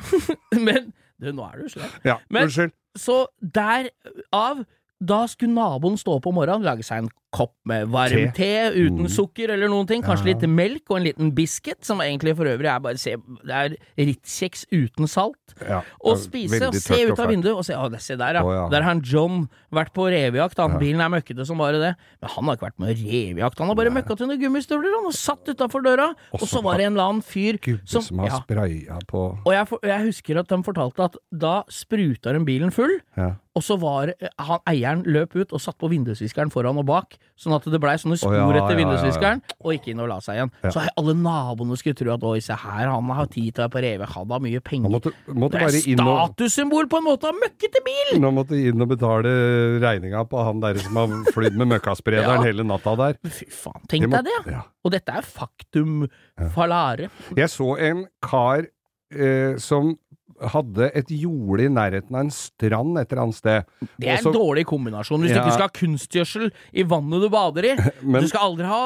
[0.66, 0.90] men
[1.22, 1.94] du, nå er du slem.
[2.02, 2.74] Ja, Men- unnskyld.
[2.98, 4.60] Så derav
[5.04, 8.46] Da skulle naboen stå opp om morgenen, lage seg en kopp med varm te,
[8.76, 10.04] uten sukker eller noen ting.
[10.06, 13.56] Kanskje litt melk og en liten biscuit, som egentlig for øvrig er bare se, Det
[13.58, 15.56] er Ritz-kjeks uten salt.
[15.66, 18.44] Ja, Og spise og se ut av vinduet og se Å, det- se der, ja.
[18.46, 18.68] Oh, ja.
[18.70, 20.56] Der har han John vært på revejakt.
[20.62, 21.92] Han, Bilen er møkkete som bare det.
[22.22, 23.58] Men han har ikke vært med revejakt.
[23.58, 26.14] Han har bare møkka til noen gummistøvler han, og satt utafor døra.
[26.32, 29.24] Og så var det en eller annen fyr Gud, som, som har ja, spraya på
[29.44, 33.34] og jeg, jeg husker at de fortalte at da spruta de bilen full, ja.
[33.54, 37.16] Og så var eh, han, eieren løp ut og satt på vindusviskeren foran og bak,
[37.38, 39.56] sånn at det blei sånne spor oh, ja, etter ja, ja, ja.
[39.62, 40.52] og gikk inn og la seg igjen.
[40.74, 43.74] Så alle naboene skulle tro at oi, se her, han har tid til å være
[43.76, 44.94] på reve, han har mye penger.
[44.94, 48.14] Måtte, måtte det er statussymbol på en måte av møkkete bil!
[48.22, 49.34] Nå måtte inn og betale
[49.82, 53.18] regninga på han derre som har flydd med møkkasprederen hele natta der.
[53.24, 54.38] Fy faen, tenk deg det!
[54.50, 54.64] ja.
[54.84, 56.04] Og dette er faktum
[56.52, 57.08] falare.
[57.38, 58.66] Jeg så en kar
[59.14, 59.94] eh, som
[60.40, 63.64] hadde et jorde i nærheten av en strand et eller annet sted.
[63.98, 65.42] Det er Også, en dårlig kombinasjon hvis Ja.
[65.42, 67.74] du ikke skal ha kunstgjødsel i vannet du bader i.
[68.02, 68.80] Men- du skal aldri ha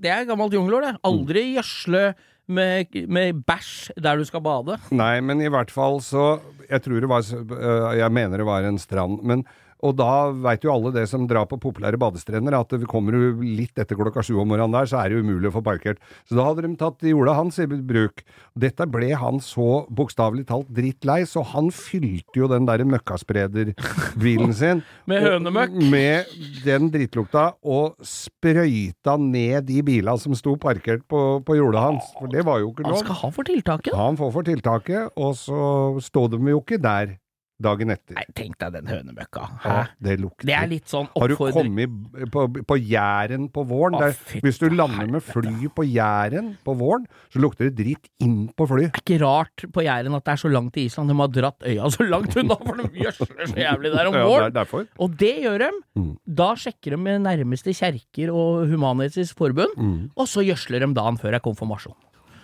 [0.00, 0.94] Det er gammelt jungelår, det.
[1.04, 2.14] Aldri gjødsle
[2.48, 4.78] med, med bæsj der du skal bade.
[4.92, 8.62] Nei, men i hvert fall så Jeg tror det var øh, Jeg mener det var
[8.64, 9.22] en strand.
[9.22, 9.44] Men
[9.84, 13.76] og da veit jo alle det som drar på populære badestrender, at kommer du litt
[13.80, 16.00] etter klokka sju om morgenen der, så er det umulig å få parkert.
[16.24, 18.24] Så da hadde de tatt jorda hans i bruk.
[18.56, 24.84] Dette ble han så bokstavelig talt drittlei, så han fylte jo den derre møkkasprederbilen sin
[25.10, 25.76] Med hønemøkk.
[25.92, 26.32] Med
[26.64, 32.08] den drittlukta, og sprøyta ned de bilene som sto parkert på, på jorda hans.
[32.16, 32.96] For det var jo ikke lov.
[32.96, 33.98] Han skal ha for tiltaket.
[33.98, 35.60] Han får for tiltaket, og så
[36.08, 37.18] står de jo ikke der
[37.62, 38.14] dagen etter.
[38.18, 39.44] Nei, tenk deg den hønemøkka.
[39.62, 39.74] Hæ?
[39.74, 40.46] Ja, det lukter.
[40.48, 41.94] Det er litt sånn Har du kommet
[42.34, 43.94] på, på Jæren på våren?
[43.94, 48.10] Å, Der, hvis du lander med fly på Jæren på våren, så lukter det dritt
[48.24, 48.88] inn på fly.
[48.90, 51.12] Det er ikke rart på Jæren at det er så langt til Island.
[51.14, 54.22] De har dratt øya så langt unna, for de gjødsler så jævlig der om Ja,
[54.24, 54.48] det våren.
[54.50, 54.86] er derfor.
[54.98, 55.70] Og det gjør de.
[56.00, 56.10] Mm.
[56.42, 60.10] Da sjekker de med nærmeste kjerker og Human-Etisk Forbund, Mm.
[60.16, 61.94] og så gjødsler de dagen før er konfirmasjon.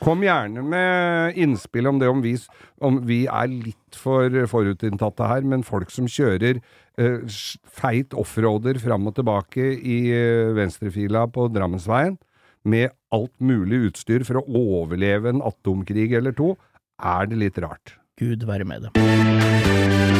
[0.00, 2.32] Kom gjerne med innspill om det, om vi,
[2.80, 6.62] om vi er litt for forutinntatte her, men folk som kjører
[6.96, 7.36] eh,
[7.68, 12.16] feit offroader fram og tilbake i eh, venstrefila på Drammensveien,
[12.64, 16.54] med alt mulig utstyr for å overleve en atomkrig eller to,
[17.00, 17.96] er det litt rart.
[18.20, 20.19] Gud være med dem.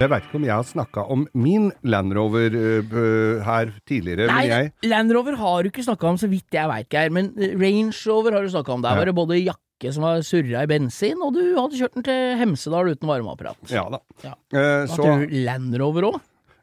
[0.00, 4.46] Jeg veit ikke om jeg har snakka om min Land Rover eh, her tidligere, Nei,
[4.48, 7.12] men jeg Land Rover har du ikke snakka om, så vidt jeg veit, Geir.
[7.12, 8.82] Men eh, Range Rover har du snakka om.
[8.86, 9.02] Der Ja.
[9.02, 12.34] var det både jakke som var surra i bensin, og du hadde kjørt den til
[12.40, 13.60] Hemsedal uten varmeapparat.
[13.72, 14.00] Ja da.
[14.24, 14.34] Ja.
[14.52, 16.18] Uh, så hadde du Land Rover òg.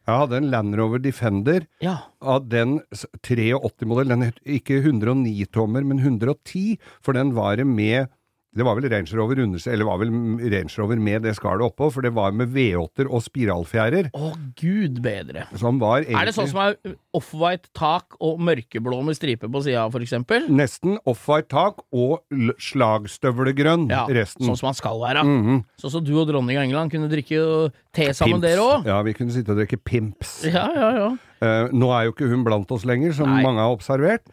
[0.07, 1.65] jeg hadde en Land Rover Defender.
[1.81, 1.95] Ja.
[2.21, 2.79] av den
[3.25, 8.07] 83-modell, den het ikke 109 tommer, men 110, for den var det med
[8.55, 10.09] det var vel Range Rover eller var vel
[10.49, 15.01] Range Rover med det skallet oppå, for det var med V8-er og spiralfjærer, Å, gud
[15.03, 15.45] bedre.
[15.59, 16.77] som var egentlig Er det sånn som er
[17.17, 20.47] off-white tak og mørkeblå med stripe på sida, for eksempel?
[20.49, 22.23] nesten off-white tak og
[22.57, 24.45] slagstøvlegrønn, Ja, resten.
[24.47, 25.23] sånn som man skal være.
[25.23, 25.63] Mhm.
[25.79, 28.85] Sånn som du og dronning av England kunne drikke te sammen, dere òg.
[28.85, 30.43] Ja, vi kunne sitte og drikke pimps.
[30.47, 31.07] Ja, ja, ja.
[31.37, 33.43] Uh, nå er jo ikke hun blant oss lenger, som Nei.
[33.43, 34.23] mange har observert.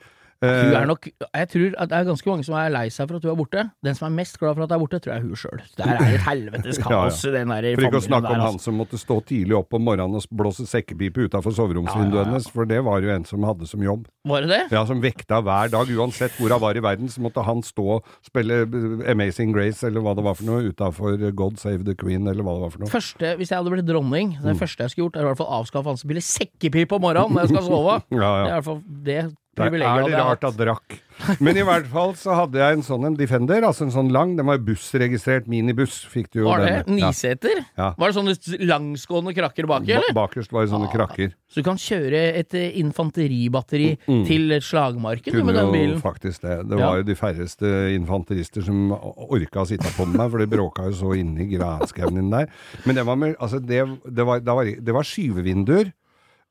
[0.45, 3.09] Hun Eh, er nok Jeg tror at det er ganske mange som er lei seg
[3.09, 3.63] for at hun er borte.
[3.85, 5.61] Den som er mest glad for at hun er borte, tror jeg er hun sjøl.
[5.77, 7.09] Det er et helvetes Ja, ja.
[7.09, 8.65] der For ikke å snakke snakke om han altså.
[8.69, 12.31] som måtte stå tidlig opp om morgenen og blåse sekkepipe utafor soveromsvinduet Ja, ja, ja.
[12.35, 14.07] hennes, for det var jo en som hadde som jobb.
[14.29, 14.61] Var det det?
[14.73, 15.89] Ja, som vekta hver dag.
[15.99, 19.85] Uansett hvor han var i verden, så måtte han stå og spille eh, Amazing Grace,
[19.87, 22.75] eller hva det var for noe, utafor God Save the Queen, eller hva det var
[22.75, 22.93] for noe.
[22.93, 24.47] Første, hvis jeg hadde blitt dronning, Mm.
[24.51, 27.03] det første jeg skulle gjort, er i hvert fall avskaffe han som spiller sekkepipe om
[27.05, 27.95] morgenen når jeg skal sove.
[28.11, 29.19] Ja, Det er i hvert fall det
[29.55, 31.01] Privilegiet er det rart at drakk.
[31.39, 34.33] Men i hvert fall så hadde jeg en sånn en Defender, altså en sånn lang.
[34.37, 36.99] Den var bussregistrert minibuss, fikk du jo Var det den.
[36.99, 37.11] Ja.
[37.13, 37.61] niseter?
[37.79, 37.93] Ja.
[37.97, 38.35] Var det sånne
[38.67, 40.13] langsgående krakker baki, Ba- eller?
[40.17, 41.33] Bakerst var det sånne Ah, krakker.
[41.49, 43.97] Så du kan kjøre et eh, infanteribatteri
[44.27, 45.71] til slagmarken Kunne med Mm.
[45.71, 46.69] Kunne den jo faktisk det.
[46.69, 46.91] Det Ja.
[46.91, 50.93] var jo de færreste infanterister som orka å sitte på meg, for det bråka jo
[50.93, 52.49] så inni granskauen din der.
[52.85, 55.93] Men det var, med, altså det, det var, det var, det var skyvevinduer.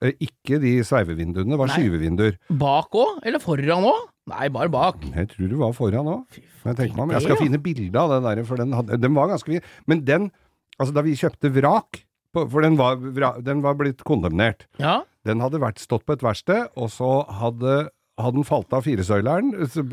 [0.02, 2.40] Eh, Ikke de sveivevinduene, det var skyvevinduer.
[2.60, 3.22] Bak òg?
[3.28, 4.10] Eller foran òg?
[4.32, 5.02] Nei, bare bak.
[5.14, 6.40] Jeg tror det var foran òg.
[6.64, 9.66] Jeg, jeg skal finne bilde av den der, for den, hadde, den var ganske fin.
[9.92, 10.30] Men den,
[10.80, 12.96] altså da vi kjøpte vrak, for den var,
[13.46, 14.64] den var blitt kondemnert.
[14.82, 15.02] Ja.
[15.28, 17.90] Den hadde vært stått på et verksted, og så hadde,
[18.20, 19.52] hadde den falt av firesøyleren,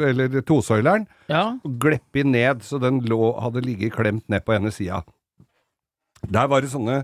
[0.09, 1.43] eller tosøyleren, ja.
[1.83, 5.03] gleppet ned, så den lå, hadde ligget klemt ned på ene sida.
[6.31, 7.03] Der var det sånne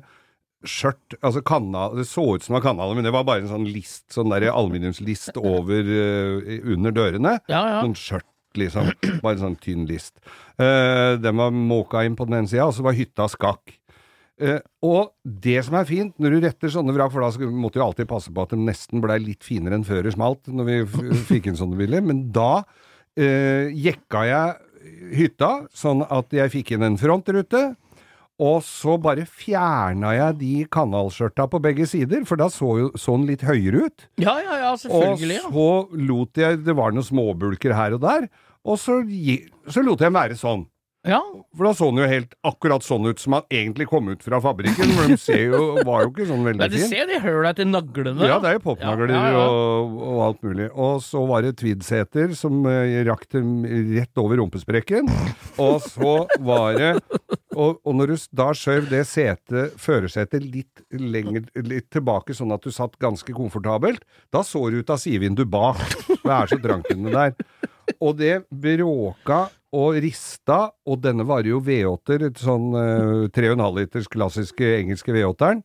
[0.71, 3.53] skjørt Altså kanal, det så ut som det var kanna, men det var bare en
[3.53, 7.37] sånn list, sånn der aluminiumslist over uh, under dørene.
[7.51, 7.81] Ja, ja.
[7.85, 8.93] Sånn skjørt, liksom.
[9.25, 10.19] Bare en sånn tynn list.
[10.61, 13.77] Uh, den var måka inn på den ene sida, og så var hytta skakk.
[14.37, 17.87] Uh, og det som er fint, når du retter sånne vrak, for da måtte du
[17.87, 20.79] alltid passe på at de nesten blei litt finere enn før smalt, når vi
[21.31, 24.63] fikk inn sånne biler, men da uh, jekka jeg
[25.17, 27.63] hytta, sånn at jeg fikk inn en frontrute.
[28.37, 33.25] Og så bare fjerna jeg de kanalskjørta på begge sider, for da så jo sånn
[33.29, 34.09] litt høyere ut.
[34.21, 35.39] Ja, ja, ja, Og selvfølgelig.
[35.41, 35.49] Ja.
[35.49, 38.27] så lot jeg Det var noen småbulker her og der,
[38.67, 39.01] og så,
[39.73, 40.67] så lot jeg den være sånn.
[41.07, 41.21] ja.
[41.57, 44.41] For da så den jo helt akkurat sånn ut som han egentlig kom ut fra
[44.45, 44.91] fabrikken.
[44.99, 46.91] For de ser jo, var jo ikke sånn Nei, veldig du fin.
[46.91, 48.27] ser de høla etter naglene.
[48.29, 49.47] Ja, det er jo popnagler Ja, ja, ja.
[49.49, 50.67] Og, og alt mulig.
[50.75, 53.63] Og så var det tweedseter som eh, rakk dem
[53.97, 55.09] rett over rumpesprekken.
[55.57, 56.93] Og så var det
[57.57, 62.73] Og, og når du da skjøv det setet, førersetet litt litt tilbake, sånn at du
[62.75, 64.05] satt ganske komfortabelt,
[64.35, 65.81] da så du ut av sidevinduet bak.
[66.11, 67.37] Det er så drankende der.
[68.03, 69.47] Og det bråka
[69.77, 75.65] og rista, og denne var jo V8-er, et sånn eh, 3,5 liters klassiske engelske V8-eren.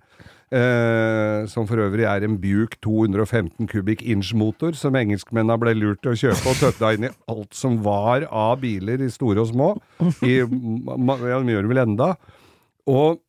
[0.52, 6.12] Eh, som for øvrig er en Buick 215 kubikk inch-motor, som engelskmennene ble lurt til
[6.12, 9.70] å kjøpe og tøtta inn i alt som var av biler, i store og små.
[10.28, 12.10] I, ja, de gjør det vel enda.
[12.92, 13.22] Og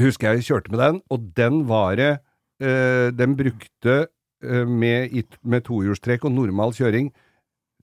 [0.00, 2.10] husker jeg kjørte med den, og den var det
[2.58, 3.96] eh, Den brukte
[4.42, 5.14] eh, med,
[5.46, 7.12] med tohjulstrekk og normal kjøring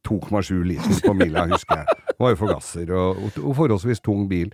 [0.07, 1.99] 2,7 liter på mila, husker jeg.
[2.13, 4.51] Det var jo forgasser og, og forholdsvis tung bil.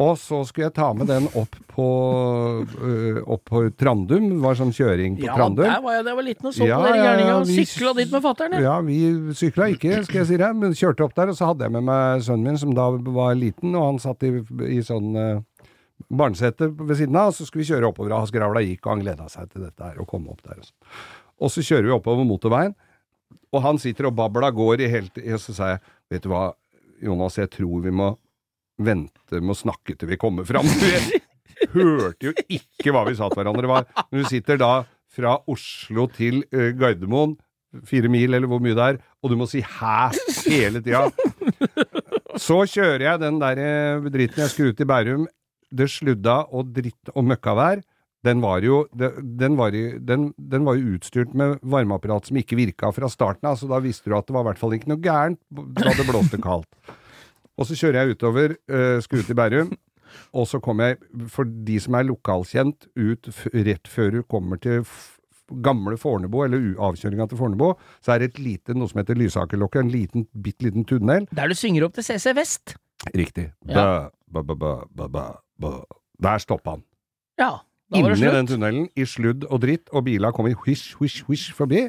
[0.00, 1.86] Og så skulle jeg ta med den opp på,
[2.80, 4.30] øh, opp på Trandum.
[4.32, 5.64] Det var sånn kjøring på Ja, Trandum.
[5.66, 7.34] der var jeg, der var liten og så Ja, på dere gjerninga.
[7.36, 7.64] ja.
[7.66, 8.56] Sykla dit med fatter'n.
[8.64, 8.98] Ja, vi
[9.38, 11.84] sykla ikke, skal jeg si det, men kjørte opp der, og så hadde jeg med
[11.90, 14.32] meg sønnen min, som da var liten, og han satt i,
[14.72, 15.66] i sånn uh,
[16.10, 19.04] barnesete ved siden av, og så skulle vi kjøre oppover, og gravla gikk, og han
[19.04, 20.58] gleda seg til dette her, og komme opp der.
[20.58, 20.72] Og, så,
[21.42, 22.74] og så kjører vi oppover motorveien,
[23.52, 26.30] og han sitter og babler av gårde i hele og så sa jeg, vet du
[26.32, 26.50] hva,
[27.02, 28.12] Jonas, jeg tror vi må
[28.82, 30.66] vente med å snakke til vi kommer fram.
[31.62, 33.68] Vi hørte jo ikke hva vi sa til hverandre.
[33.70, 33.84] var.
[34.10, 34.70] Når du sitter da
[35.14, 37.36] fra Oslo til eh, Gardermoen,
[37.86, 40.10] fire mil eller hvor mye det er, og du må si hæ
[40.50, 41.04] hele tida.
[42.40, 45.28] Så kjører jeg den der eh, dritten jeg skulle ut i Bærum.
[45.72, 47.84] Det sludda og dritt og møkkavær.
[48.22, 52.92] Den var jo, den var, den, den var jo utstyrt med varmeapparat som ikke virka
[52.94, 55.02] fra starten av, så da visste du at det var i hvert fall ikke noe
[55.02, 56.70] gærent da det blåste kaldt.
[57.58, 59.72] Og så kjører jeg utover, uh, skulle i Bærum,
[60.38, 63.28] og så kommer jeg, for de som er lokalkjent, ut
[63.66, 64.86] rett før du kommer til
[65.66, 67.72] gamle Fornebu, eller avkjøringa til Fornebu,
[68.04, 71.26] så er det et lite, noe som heter Lysakerlokket, en liten, bitte liten tunnel.
[71.34, 72.76] Der du synger opp til CC Vest.
[73.10, 73.50] Riktig.
[73.68, 74.08] Ja.
[74.32, 74.54] Bø, bø,
[75.58, 75.74] bø.
[76.22, 76.86] Der stoppa han.
[77.40, 77.56] Ja,
[78.00, 81.86] Inni den tunnelen, i sludd og dritt, og bila kommer hysj, hysj, hysj forbi.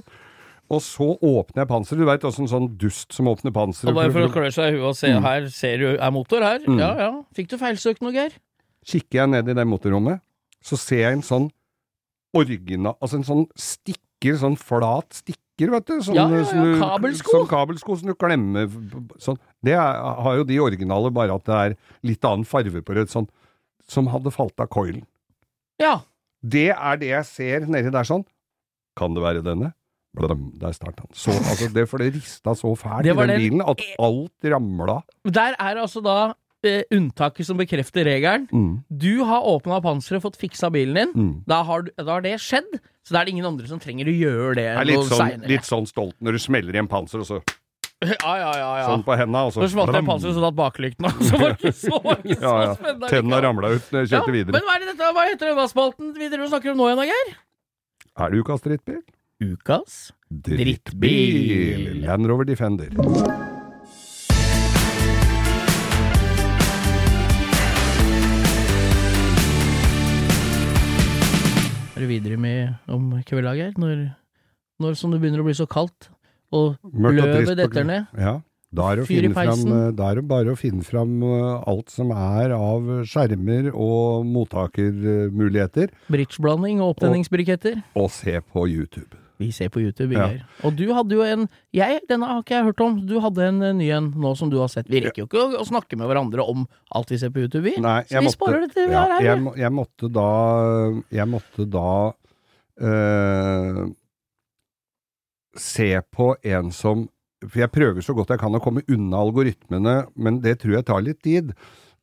[0.72, 1.99] Og så åpner jeg panseret.
[1.99, 4.78] Du veit åssen sånn dust som åpner panseret Og bare for å klø seg i
[4.78, 6.64] huet og se, her ser du, er motor her?
[6.66, 6.80] Mm.
[6.80, 7.12] Ja, ja.
[7.36, 8.32] Fikk du feilsøkt noe, Geir?
[8.88, 10.24] Kikker jeg ned i det motorrommet,
[10.64, 11.49] så ser jeg en sånn
[12.34, 15.97] original Altså en sånn stikker, sånn flat stikker, vet du.
[16.01, 17.32] Sånn, Ja, ja, ja, som du- kabelsko.
[17.38, 18.68] Sånn kabelsko som du klemmer
[19.20, 19.38] sånn.
[19.62, 19.80] Det er,
[20.24, 23.28] har jo de originale, bare at det er litt annen farve på det, sånn
[23.88, 25.04] som hadde falt av coilen.
[25.84, 25.93] Ja.
[26.43, 28.25] Det er det jeg ser nedi der sånn.
[28.99, 29.71] Kan det være denne?
[30.13, 31.09] Bladum, der starta han.
[31.17, 34.99] Så, altså, det, for det rista så fælt i den den- bilen at alt ramla.
[35.25, 36.17] Der er altså da
[36.63, 38.45] eh, unntaket som bekrefter regelen.
[38.53, 38.84] Mm.
[38.93, 41.13] Du har åpna panseret, fått fiksa bilen din.
[41.17, 41.34] Mm.
[41.49, 42.69] Da, har, du- da har det skjedd,
[43.03, 45.47] så da er det ingen andre som trenger å gjøre det, Det er litt sånn,
[45.49, 47.41] litt sånn stolt når du smeller i en panser, og så
[48.12, 48.70] Ja, ja, ja.
[48.80, 48.86] ja.
[48.89, 51.22] sånn på henda, og så smalt jeg panseret så datt baklykten av.
[51.30, 52.74] Så var det ikke så, ikke så Ja, ja.
[52.80, 53.10] spennende.
[53.14, 54.54] Tenna ramla ut når jeg Ja, videre.
[54.58, 55.12] men hva er det dette?
[55.18, 57.34] Hva heter denne spalten vi driver og snakker om nå igjen, Geir?
[58.24, 59.01] Er det ukas drittbil?
[59.43, 59.97] Ukas
[60.34, 62.04] Drittbil.
[62.06, 62.89] Land Rover Defender.
[71.93, 73.76] Er du videre med om kvelda, Geir?
[73.80, 73.99] Når,
[74.82, 76.10] når som det begynner å bli så kaldt,
[76.54, 78.12] og og løvet detter ned.
[78.20, 78.39] Ja.
[78.74, 82.88] Da er, det fram, da er bare å finne fram eh, alt som er av
[83.06, 87.84] skjermer og mottakermuligheter, Bridgeblanding og opptenningsbriketter.
[87.93, 89.20] og se på YouTube.
[89.38, 90.30] Vi ser på YouTube, Ja.
[90.64, 92.99] Og du hadde jo en jeg, Denne har ikke jeg hørt om.
[93.06, 94.89] Du hadde en eh, ny en nå som du har sett.
[94.89, 97.66] Vi rekker jo ikke å, å snakke med hverandre om alt vi ser på YouTube,
[97.66, 97.76] vi.
[97.82, 100.30] Nei, Så vi sparer det til vi ja, er her, jeg, jeg måtte da
[101.14, 101.89] Jeg måtte da
[102.82, 103.84] eh,
[105.56, 107.08] se på en som
[107.43, 110.86] For jeg prøver så godt jeg kan å komme unna algoritmene, men det tror jeg
[110.88, 111.49] tar litt tid.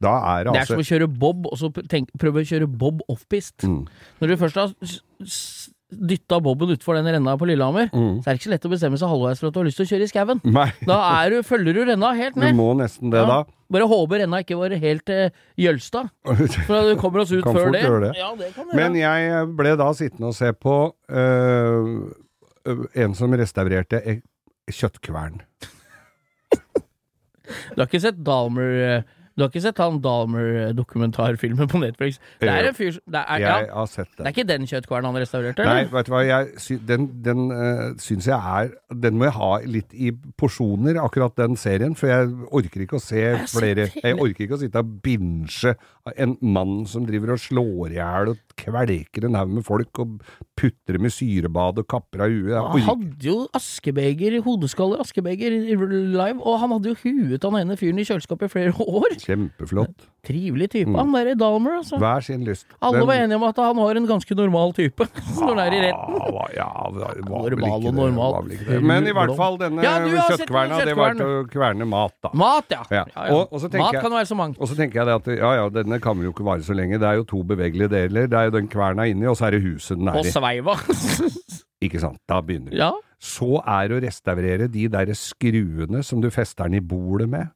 [0.01, 2.49] Da er det Det er altså som å kjøre bob, og så tenk, prøve å
[2.49, 3.65] kjøre bob offpist.
[3.65, 3.87] Mm.
[4.21, 4.75] Når du først har
[5.91, 8.21] dytta boben utfor den renna på Lillehammer, Mm.
[8.23, 9.77] så er det ikke så lett å bestemme seg halvveis for at du har lyst
[9.81, 10.41] til å kjøre i skauen.
[10.87, 12.53] Da er du, følger du renna helt ned.
[12.55, 13.27] du må nesten det, Ja.
[13.27, 13.45] da.
[13.71, 16.11] Bare håper renna ikke var helt til Jølstad,
[16.67, 17.83] for du kommer oss ut før det.
[17.83, 18.13] det.
[18.19, 22.13] Ja, det kan Men jeg ble da sittende og se på øh,
[22.95, 24.01] en som restaurerte
[24.71, 25.41] kjøttkvern.
[27.75, 29.09] Du har ikke sett Dalmer eh,
[29.41, 32.19] Du har ikke sett han Dalmer-dokumentarfilmen på Netflix?
[32.43, 34.27] Det er en fyr det er, ja, Jeg har sett Det den.
[34.29, 38.29] er ikke den kjøttkvernen han restaurerte, Nei, vet du hva, jeg, den, den øh, syns
[38.29, 38.71] jeg er
[39.07, 40.11] Den må jeg ha litt i
[40.41, 44.59] porsjoner, akkurat den serien, for jeg orker ikke å se jeg flere Jeg orker ikke
[44.59, 45.75] å sitte og binche
[46.19, 50.17] en mann som driver og slår i hjel og kvelker en haug med folk og
[50.59, 52.57] putter dem i syrebad og kapper av huet.
[52.75, 58.01] Han hadde jo askebeger, hodeskaller, askebeger live, og han hadde jo huet han ene fyren
[58.03, 59.15] i kjøleskapet i flere år.
[59.31, 60.07] Kjempeflott.
[60.21, 61.97] Trivelig type, han derre Dalmer, altså.
[61.97, 62.67] Hver sin lyst.
[62.85, 65.07] Alle Den- var enige om at han var en ganske normal type
[65.41, 66.19] når han er i retten.
[66.19, 68.49] Ja, hva- ja, det var vel Normal og det, normal.
[68.51, 68.83] det.
[68.83, 72.31] Men i hvert fall denne Ja, kjøttkverna, det var til å kverne mat, da.
[72.35, 72.83] Mat, ja.
[72.91, 73.05] Ja.
[73.17, 73.27] ja.
[73.33, 74.59] Og- og så Mat jeg- kan være så mangt.
[74.61, 76.99] Og så tenker jeg det at ja ja, denne kan jo ikke vare så lenge.
[77.01, 78.27] Det er jo to bevegelige deler.
[78.29, 80.31] Det er jo den kverna inni, og så er det huset den Og er i.
[80.37, 80.77] sveiva.
[81.81, 82.19] Ikke sant?
[82.29, 82.77] Da begynner vi.
[82.77, 82.93] ja.
[83.21, 87.49] Så er det å restaurere de derre skruene som du fester den i bordet med.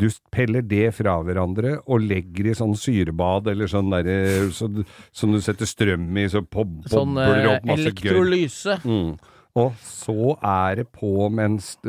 [0.00, 4.68] Du peller det fra hverandre og legger i sånn syrebad eller sånn derre så,
[5.12, 8.16] som du setter strøm i, så po- Sånn bobler det opp masse gørr.
[8.16, 8.78] elektrolyse.
[8.88, 9.12] Mm.
[9.60, 11.82] Og så er det på med en st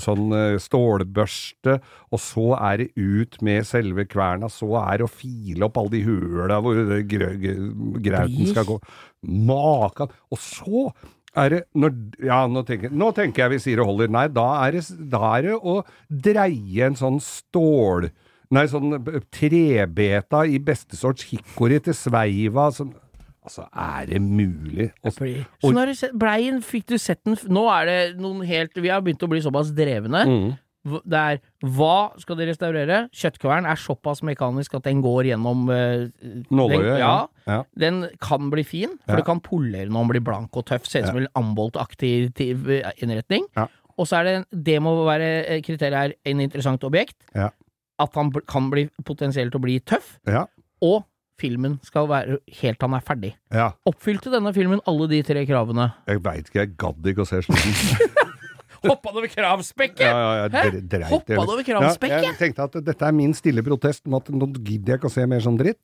[0.00, 0.30] sånn
[0.64, 1.74] stålbørste,
[2.08, 5.92] og så er det ut med selve kverna, så er det å file opp alle
[5.98, 6.80] de høla hvor
[8.00, 8.78] grauten skal gå.
[9.50, 10.08] Makan!
[10.32, 10.86] Og så
[11.38, 11.94] er det når,
[12.26, 14.10] Ja, nå tenker, nå tenker jeg vi sier det holder.
[14.12, 18.10] Nei, da er det, da er det å dreie en sånn stål...
[18.50, 18.96] Nei, sånn
[19.30, 22.64] trebeta i beste sorts hikkori til sveiva.
[22.74, 22.88] som
[23.46, 24.88] altså, er det mulig?
[25.06, 28.90] Og, Så når du Breien, fikk du sett den Nå er det noen helt Vi
[28.90, 30.24] har begynt å bli såpass drevne.
[30.26, 30.50] Mm.
[30.84, 31.40] Det er
[31.76, 33.00] Hva skal de restaurere?
[33.12, 36.06] Kjøttkvern er såpass mekanisk at den går gjennom uh,
[36.48, 37.10] Nåløyet, ja.
[37.50, 37.58] ja.
[37.76, 39.20] Den kan bli fin, for Ja.
[39.20, 40.88] du kan polere når den blir blank og tøff.
[40.88, 42.32] Ser ut som en ambolt-aktig
[43.04, 43.44] innretning.
[43.58, 43.66] Ja.
[44.00, 47.18] Og så er det Det må være eh, kriteriet her, en interessant objekt.
[47.36, 50.16] At han kan bli potensielt å bli tøff.
[50.80, 51.02] Og
[51.40, 53.34] filmen skal være helt han er ferdig.
[53.88, 55.90] Oppfylte denne filmen alle de tre kravene?
[56.08, 58.16] Jeg veit ikke, jeg gadd ikke å se slutten.
[58.88, 60.04] Hoppa han over kravspekket?!
[60.06, 62.24] Ja, ja, jeg Hoppa han over kravspekket?
[62.30, 65.16] Jeg tenkte at dette er min stille protest om at nå gidder jeg ikke å
[65.18, 65.80] se mer sånn dritt.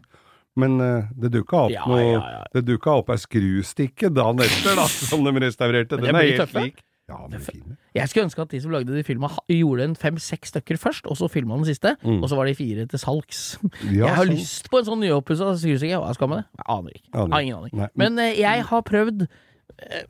[0.56, 2.42] Men eh, det dukka opp Ja, noe ja, ja.
[2.54, 5.98] Det dukka opp ei skrustikke dagen etter, da, som de restaurerte.
[6.00, 6.78] Den er helt lik.
[7.06, 7.76] Ja, men er fin.
[7.94, 11.14] Jeg skulle ønske at de som lagde de filma, gjorde en fem-seks stykker først, og
[11.20, 12.18] så filma den siste, Mm.
[12.24, 13.42] og så var de fire til salgs.
[13.92, 14.32] Ja, jeg har sånn.
[14.40, 16.00] lyst på en sånn nyoppussa skrustikke.
[16.02, 16.46] Hva skal man det?
[16.56, 17.10] Jeg aner ikke.
[17.14, 17.76] Aner Har ingen aning.
[17.84, 17.88] Nei.
[18.02, 20.02] Men eh, jeg har prøvd eh,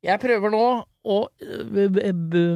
[0.00, 0.64] Jeg prøver nå
[1.00, 1.96] å eh,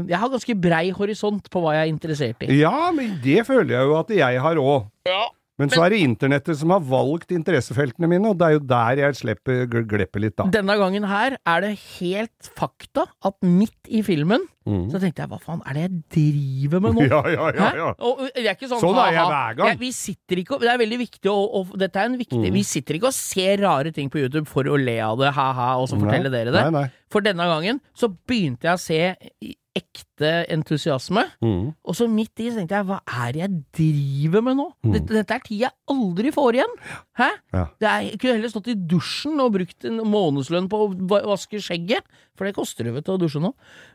[0.08, 2.50] Jeg har ganske brei horisont på hva jeg er interessert i.
[2.60, 4.86] Ja, men det føler jeg jo at jeg har òg.
[5.08, 5.24] Ja.
[5.56, 8.96] Men så er det internettet som har valgt interessefeltene mine, og det er jo der
[9.04, 10.48] jeg slipper glepper litt, da.
[10.50, 14.86] Denne gangen her er det helt fakta at midt i filmen Mm.
[14.88, 17.02] så tenkte jeg hva faen er det jeg driver med nå?
[17.12, 17.88] Ja, ja, ja, ja.
[18.00, 19.66] Og det er ikke sånn, Sånn er jeg hver gang.
[19.68, 22.38] Jeg- vi sitter ikke og Det er veldig viktig å, og, Dette er en viktig
[22.48, 22.52] Mm.
[22.56, 25.76] Vi sitter ikke og ser rare ting på YouTube for å le av det, ha-ha,
[25.76, 26.64] og så fortelle dere det.
[26.64, 26.90] Nei, nei.
[27.12, 31.24] For denne gangen så begynte jeg å se ekte entusiasme.
[31.42, 31.72] Mm.
[31.74, 34.66] Og så midt i så tenkte jeg, hva er det jeg driver med nå?
[34.86, 34.92] Mm.
[34.94, 36.76] Dette, dette er tid jeg aldri får igjen!
[37.18, 37.30] Hæ?
[37.56, 37.64] Ja.
[37.82, 40.92] Det er, jeg kunne heller stått i dusjen og brukt en månedslønn på å
[41.32, 42.06] vaske skjegget,
[42.38, 43.50] for det koster jo vet du å dusje nå.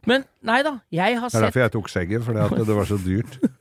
[0.09, 2.91] Men nei da, jeg har sett Det er derfor jeg tok skjegget, at det var
[2.91, 3.39] så dyrt.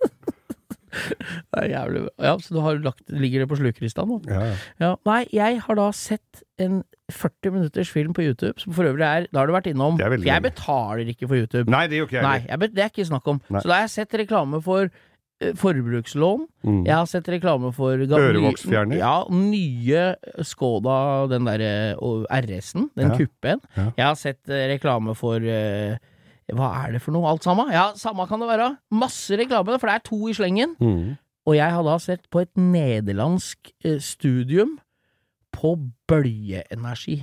[1.53, 4.21] Det er jævlig Ja, så du har lagt, ligger det på slukerista nå?
[4.29, 4.55] Ja, ja.
[4.83, 6.81] Ja, nei, jeg har da sett en
[7.13, 10.19] 40 minutters film på YouTube, som for øvrig er Da har du vært innom For
[10.29, 11.71] jeg betaler ikke for YouTube.
[11.73, 13.39] Nei, det gjør ikke jeg Nei, jeg, det er ikke snakk om.
[13.49, 13.63] Nei.
[13.63, 16.45] Så da har jeg sett reklame for eh, forbrukslån.
[16.67, 16.83] Mm.
[16.89, 18.99] Jeg har sett reklame for Ørevoksfjerner.
[19.01, 20.05] Ja, nye
[20.45, 20.99] Skoda,
[21.33, 21.73] den derre
[22.43, 23.17] RS-en, den Ja.
[23.17, 23.63] kuppen.
[23.77, 23.89] Ja.
[23.97, 25.97] Jeg har sett eh, reklame for eh,
[26.57, 27.29] Hva er det for noe?
[27.29, 27.71] Alt sammen?
[27.75, 28.71] Ja, samme kan det være.
[28.95, 30.75] Masse reklame, for det er to i slengen.
[30.81, 31.17] Mm.
[31.49, 34.79] Og jeg har da sett på et nederlandsk eh, studium
[35.57, 35.75] på
[36.09, 37.23] bølgeenergi.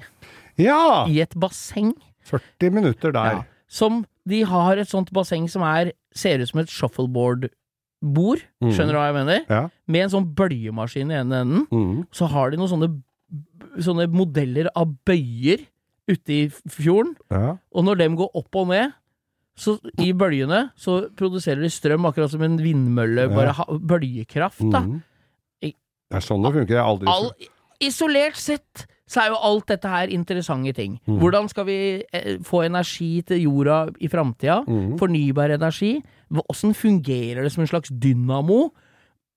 [0.61, 1.05] Ja!
[1.09, 1.93] I et basseng.
[2.25, 3.41] 40 minutter der.
[3.41, 8.45] Ja, som de har et sånt basseng som er ser ut som et shuffleboard-bord.
[8.63, 8.71] Mm.
[8.71, 9.45] Skjønner du hva jeg mener?
[9.49, 9.63] Ja.
[9.91, 11.65] Med en sånn bølgemaskin i ene enden.
[11.73, 12.05] Mm.
[12.15, 12.91] Så har de noen sånne,
[13.85, 15.65] sånne modeller av bøyer
[16.09, 17.15] ute i fjorden.
[17.33, 17.57] ja.
[17.73, 18.93] Og når dem går opp og ned
[19.55, 23.29] så i bølgene, så produserer de strøm akkurat som en vindmølle.
[23.31, 24.83] Bare ha, bølgekraft, da.
[24.83, 24.99] Mm.
[25.63, 26.75] Det er sånn det funker.
[26.75, 27.31] Jeg har aldri All,
[27.83, 30.97] isolert sett så er jo alt dette her interessante ting.
[31.05, 31.17] Mm.
[31.21, 34.63] Hvordan skal vi eh, få energi til jorda i framtida?
[34.65, 34.95] Mm.
[35.01, 35.99] Fornybar energi.
[36.49, 38.71] Åssen fungerer det som en slags dynamo?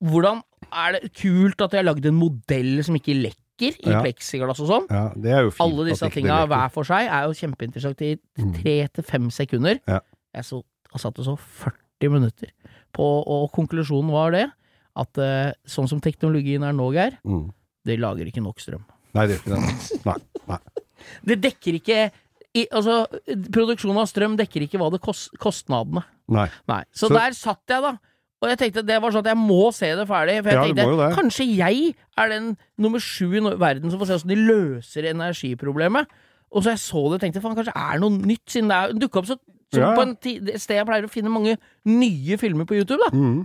[0.04, 0.40] Hvordan
[0.72, 4.02] er det kult at de har lagd en modell som ikke lekker i Ja.
[4.02, 4.86] pleksiglass og sånn?
[4.90, 5.60] Ja, det er jo fint.
[5.60, 8.52] Alle disse tinga hver for seg er jo kjempeinteressant i Mm.
[8.62, 9.80] tre til fem sekunder.
[9.86, 10.00] Ja.
[10.34, 12.48] Jeg så, og satt og så 40 minutter
[12.94, 14.50] på, og konklusjonen var det
[14.96, 17.52] at eh, sånn som teknologien er nå, Geir, Mm.
[17.84, 18.84] det lager ikke nok strøm.
[19.14, 20.04] Nei, det gjør ikke det.
[20.06, 20.14] Nei.
[20.48, 20.58] Nei.
[21.24, 22.10] Det dekker ikke
[22.54, 23.06] i, Altså,
[23.52, 26.02] produksjon av strøm dekker ikke hva det kost, kostnadene.
[26.28, 26.48] Nei.
[26.66, 26.82] Nei.
[26.92, 27.98] Så, Så- der satt jeg, da.
[28.38, 30.36] Og jeg tenkte det var sånn at jeg må se det ferdig.
[30.46, 34.18] For jeg Ja, tenkte kanskje jeg er den nummer sju i verden som får se
[34.20, 36.06] åssen de løser energiproblemet.
[36.54, 38.76] Og så jeg så det, og tenkte faen, kanskje er det noe nytt, siden det
[38.78, 39.36] er dukka opp så,
[39.74, 43.02] så Ja, på en et sted jeg pleier å finne mange nye filmer på YouTube,
[43.04, 43.10] da.
[43.12, 43.42] Mm.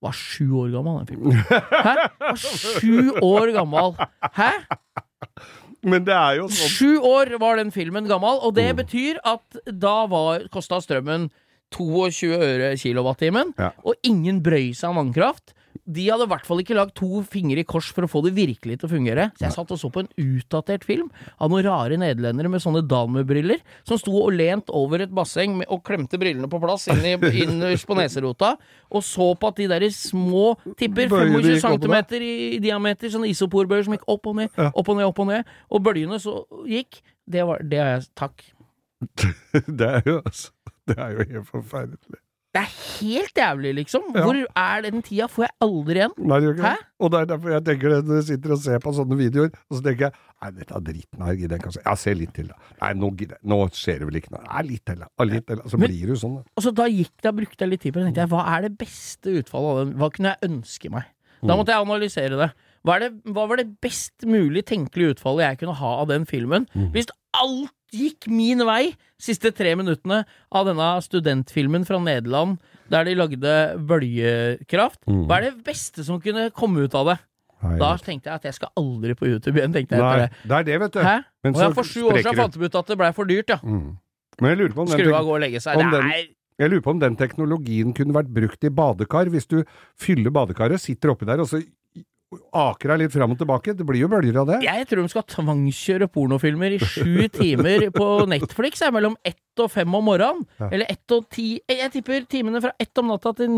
[0.00, 1.32] Var sju år gammel, den filmen.
[1.88, 1.96] Hæ?
[2.20, 3.96] Var sju år gammel.
[4.36, 4.50] Hæ?
[5.82, 8.56] Men det er jo sånn Sju år var den filmen gammel, og Mm.
[8.60, 11.30] det betyr at da var kosta strømmen
[11.70, 13.72] 22 øre kilowattimen, Ja.
[13.84, 15.54] og ingen brøy seg om vannkraft.
[15.90, 18.32] De hadde i hvert fall ikke lagd to fingre i kors for å få det
[18.34, 19.28] virkelig til å fungere.
[19.38, 21.08] Så jeg satt og så på en utdatert film
[21.40, 25.66] av noen rare nederlendere med sånne Dalmu-briller, som sto og lent over et basseng med,
[25.70, 28.56] og klemte brillene på plass inn, i, inn på neserota,
[28.90, 32.06] og så på at de der små tipper, Bøyene 25 gikk opp og ned.
[32.10, 35.30] cm i, diameter, sånne isoporbøyer som gikk opp og ned, opp og ned, opp og
[35.30, 37.00] ned, og bølgene så gikk.
[37.30, 38.42] Det var Det har jeg Takk.
[39.66, 40.50] Det er jo altså
[40.90, 42.20] Det er jo helt forferdelig.
[42.50, 44.08] Det er helt jævlig, liksom.
[44.10, 44.24] Ja.
[44.26, 45.28] Hvor er den tida?
[45.30, 46.14] Får jeg aldri igjen?
[46.18, 46.72] Nei, det Hæ?
[46.98, 49.52] Og det er derfor jeg tenker det når jeg sitter og ser på sånne videoer,
[49.70, 51.82] og så tenker jeg Nei, dette er dritten her, gidder jeg ikke å se.
[51.84, 52.74] Ja, se litt til, da.
[52.80, 53.38] Nei, nå jeg.
[53.52, 54.42] Nå skjer det vel ikke noe.
[54.48, 55.10] Nei, litt til, da.
[55.20, 55.62] Og litt til.
[55.68, 56.42] Så Men- blir det jo sånn, da.
[56.56, 58.06] Og så da gikk det, brukte jeg litt tid på det.
[58.08, 59.94] tenkte jeg, Hva er det beste utfallet av den?
[60.00, 61.04] Hva kunne jeg ønske meg?
[61.40, 62.50] Da måtte jeg analysere det.
[62.84, 63.10] Hva, det.
[63.30, 66.66] hva var det best mulig tenkelige utfallet jeg kunne ha av den filmen?
[66.92, 67.06] Hvis
[67.36, 70.24] alt gikk min vei siste tre minuttene
[70.54, 72.58] av denne studentfilmen fra Nederland,
[72.90, 73.54] der de lagde
[73.86, 77.18] bølgekraft, hva er det beste som kunne komme ut av det?
[77.60, 80.50] Nei, Da tenkte jeg at jeg skal aldri på YouTube igjen, tenkte jeg Nei, det.
[80.50, 81.00] er det, vet du.
[81.04, 81.16] Hæ?
[81.44, 83.50] Men Og så for sju år siden fant vi ut at det blei for dyrt,
[83.52, 83.58] ja.
[83.62, 83.98] Mm.
[84.40, 85.76] Men jeg lurer på om Skru av, gå og legge seg.
[85.76, 86.08] om den-
[86.60, 89.28] jeg lurer på om den teknologien kunne vært brukt i badekar.
[89.28, 89.64] Hvis du
[89.96, 91.60] fyller badekaret, sitter oppi der, og så
[92.54, 93.74] aker deg litt fram og tilbake.
[93.74, 94.58] Det blir jo bølger av det.
[94.66, 99.70] Jeg tror de skal tvangskjøre pornofilmer i sju timer på Netflix er mellom ett og
[99.72, 100.44] fem om morgenen.
[100.60, 100.70] Ja.
[100.70, 103.56] Eller ett og ti Jeg tipper timene fra ett om natta til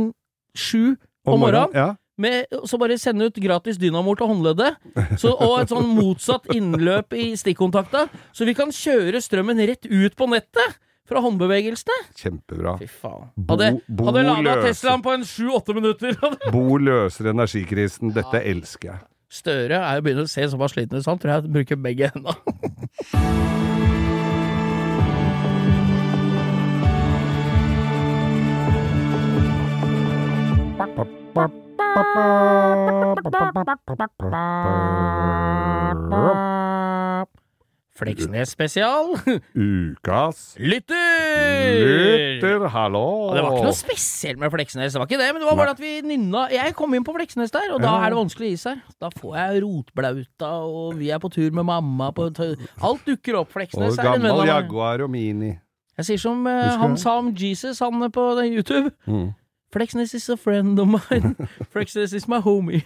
[0.57, 0.95] sju
[1.29, 1.77] om morgenen.
[1.77, 1.91] Ja.
[2.23, 4.77] Med, så bare sende ut gratis dynamor til håndleddet.
[5.19, 8.07] Så, og et sånn motsatt innløp i stikkontakta.
[8.37, 10.77] Så vi kan kjøre strømmen rett ut på nettet
[11.09, 11.97] fra håndbevegelsene.
[12.19, 12.77] Kjempebra.
[12.81, 13.31] Fy faen.
[13.37, 14.57] Bo- Hadde, bo hadde lada.
[14.67, 16.17] Teslaen på en sju-åtte minutter.
[16.55, 18.13] Bo løser energikrisen.
[18.17, 19.03] Dette elsker jeg.
[19.33, 22.11] Støre er jo begynner å se såpass sliten ut, så han tror jeg bruker begge
[22.13, 23.43] hendene.
[30.79, 31.45] Ba, ba, ba.
[35.13, 35.72] Fleksnes
[38.49, 39.13] spesial.
[39.55, 41.81] Ukas Lytter!
[41.83, 43.03] lytter, hallo!
[43.29, 45.59] Og det var ikke noe spesielt med Fleksnes, det var ikke det, men det var
[45.61, 48.53] bare at vi nynna Jeg kom inn på Fleksnes der, og da er det vanskelig
[48.55, 48.81] gi seg.
[49.03, 53.53] Da får jeg rotblauta, og vi er på tur med mamma på Alt dukker opp.
[53.53, 54.51] Og Fleksnes er en venn gammel av meg.
[54.55, 55.53] Jaguar og Mini.
[56.01, 58.95] Jeg sier som uh, han sa om Jesus, han på YouTube.
[59.05, 59.33] Mm.
[59.73, 61.35] Fleksnes is a friend of mine.
[61.73, 62.83] Flexness is my homie.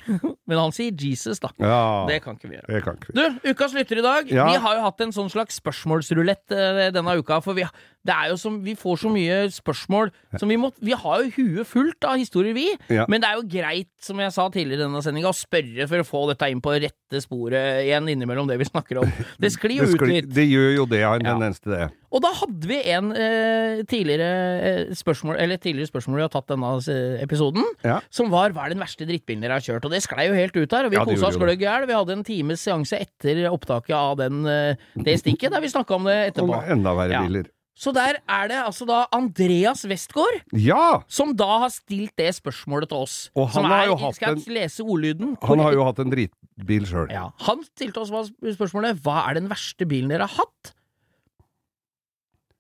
[0.47, 1.51] Men han sier Jesus, da.
[1.59, 2.69] Ja, Det kan ikke vi gjøre.
[2.71, 3.19] det kan ikke vi.
[3.19, 4.31] Du, ukas lytter i dag.
[4.31, 4.47] Ja.
[4.53, 7.41] Vi har jo hatt en sånn slags spørsmålsrulett eh, denne uka.
[7.43, 7.67] For vi,
[8.07, 11.31] det er jo som, vi får så mye spørsmål som vi må Vi har jo
[11.37, 12.69] huet fullt av historier, vi.
[12.93, 13.07] Ja.
[13.11, 16.03] Men det er jo greit, som jeg sa tidligere i denne sendinga, å spørre for
[16.03, 19.13] å få dette inn på rette sporet igjen innimellom det vi snakker om.
[19.43, 20.31] Det sklir jo ut litt.
[20.35, 21.87] det gjør jo det, har en tendens til det.
[22.17, 24.29] Og da hadde vi en eh, tidligere
[24.63, 27.99] eh, spørsmål Eller tidligere spørsmål vi har tatt denne eh, episoden, Ja.
[28.11, 30.57] som var 'Hva er den verste drittbilen dere har kjørt?' Og det sklei jo helt
[30.57, 31.87] ut her, og vi Ja, kosa oss gløgg i hjel.
[31.87, 35.95] Vi hadde en times seanse etter opptaket av den, eh, det stikket, der vi snakka
[35.99, 36.55] om det etterpå.
[36.63, 37.43] Og enda verre Ja.
[37.77, 41.03] Så der er det altså da Andreas Westgård Ja!
[41.13, 43.17] som da har stilt det spørsmålet til oss.
[43.37, 45.35] Og han som har er, jo hatt en- lese ordlyden?
[45.45, 47.11] Han har jo hatt en dritbil sjøl.
[47.13, 48.11] ja, Han stilte oss
[48.57, 50.73] spørsmålet Hva er den verste bilen dere har hatt?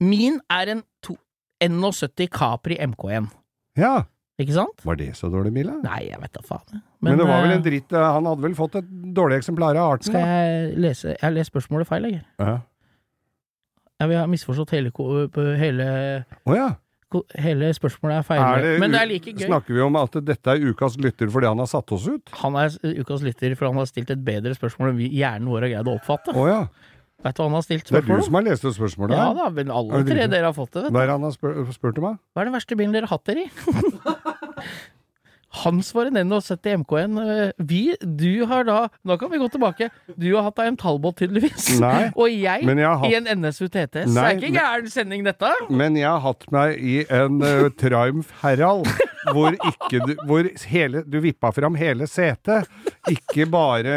[0.00, 1.16] Min er en to,
[1.64, 3.30] 71 Capri MK1.
[3.80, 4.02] Ja.
[4.38, 4.82] Ikke sant?
[4.84, 5.78] Var det så dårlig bil, da?
[5.80, 6.82] Nei, jeg vet da faen.
[7.00, 9.38] Men, Men, det var vel eh, en dritt eh, Han hadde vel fått et dårlig
[9.40, 10.10] eksemplar av arten?
[10.10, 12.24] Skal jeg lese Jeg har lest spørsmålet feil, jeg.
[12.38, 12.58] Ja.
[13.96, 14.90] Ja, vi har misforstått hele,
[15.56, 15.86] hele,
[16.44, 16.66] oh, ja.
[17.40, 18.42] hele spørsmålet er feil.
[18.44, 19.46] Er det, Men det er like gøy.
[19.48, 22.34] Snakker vi om at dette er ukas lytter fordi han har satt oss ut?
[22.42, 25.64] Han er ukas lytter, for han har stilt et bedre spørsmål enn vi hjernen vår
[25.68, 26.36] har greid å oppfatte.
[26.36, 26.66] Oh, ja.
[27.24, 28.04] Vet du hva han har stilt spørsmål?
[28.04, 29.16] Det er du som har lest ut spørsmålet?
[29.16, 30.96] Ja da, men alle tre dere har fått det, vet du.
[30.98, 32.10] Hva er det han har spurt om?
[32.10, 32.12] da?
[32.36, 33.48] Hva er den verste bilen dere har hatt dere i?
[35.62, 37.16] Hans var en 71 MK1.
[37.22, 39.88] øh, Vi, du har da Nå kan vi gå tilbake.
[40.16, 41.68] Du har hatt deg en Talbot, tydeligvis.
[41.80, 44.12] Nei, Og jeg jeg hatt- i en NSU TTS.
[44.14, 45.52] Nei, er ikke gæren sending, dette?
[45.70, 48.86] Men jeg har hatt meg i en uh, Triumph Herald,
[49.32, 52.68] hvor, ikke du, hvor hele, du vippa fram hele setet.
[53.10, 53.96] Ikke bare,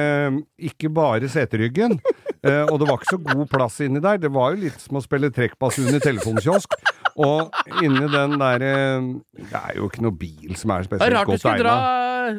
[0.57, 1.99] ikke bare seteryggen.
[2.39, 4.19] Eh, og det var ikke så god plass inni der.
[4.21, 6.77] Det var jo litt som å spille trekkbasun i telefonkiosk.
[7.19, 7.51] Og
[7.83, 9.09] inni den der eh,
[9.41, 11.75] Det er jo ikke noe bil som er Det er spesielt rart du skulle dra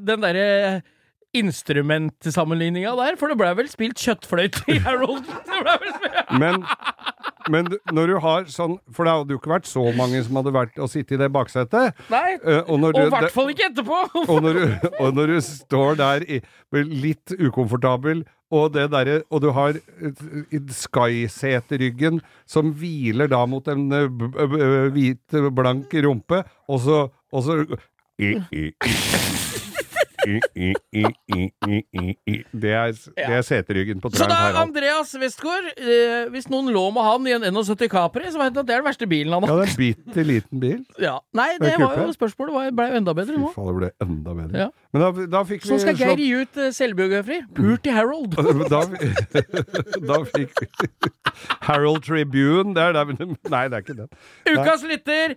[0.07, 0.49] den derre
[1.37, 5.27] instrumentsammenligninga der, for det blei vel spilt kjøttfløyte i Harold.
[6.41, 6.63] Men,
[7.51, 10.37] men du- når du har sånn For det hadde jo ikke vært så mange som
[10.39, 11.97] hadde vært og sittet i det baksetet.
[12.13, 13.99] Nei, uh, og når i hvert fall ikke etterpå!
[14.31, 16.39] Og når, du, og når du står der i,
[16.77, 19.77] litt ukomfortabel, og, det der, og du har
[20.75, 22.21] Sky-seteryggen
[22.51, 24.07] som hviler da mot en eh,
[24.95, 27.01] hvit, blank rumpe, og så,
[27.31, 27.61] og så
[28.21, 29.70] i, i, i.
[32.61, 34.59] Det er, det er seteryggen på Så da, Harald.
[34.69, 38.61] Andreas Westgård, eh, hvis noen lå med han i en 71 Capri, så vet du
[38.63, 39.63] at det er den verste bilen han Ja, har.
[39.63, 40.81] det er en bitte liten bil.
[41.07, 41.17] Ja.
[41.37, 42.53] Nei, Det det var jo spørsmålet.
[42.55, 43.51] var- ble jo enda bedre Fy nå.
[43.55, 44.59] faen, det ble enda bedre.
[44.65, 44.69] Ja.
[44.93, 47.39] Men da, da fikk vi Så skal Geir slått- gi ut uh, selvbiografi.
[47.55, 48.35] Pult i Harold.
[48.75, 48.81] da,
[50.11, 50.67] da fikk vi
[51.69, 54.11] Harold Tribune det er der, men- Nei, det er ikke den.
[54.51, 55.37] Ukas lytter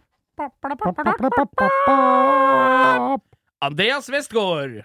[3.64, 4.84] Andreas Westgård.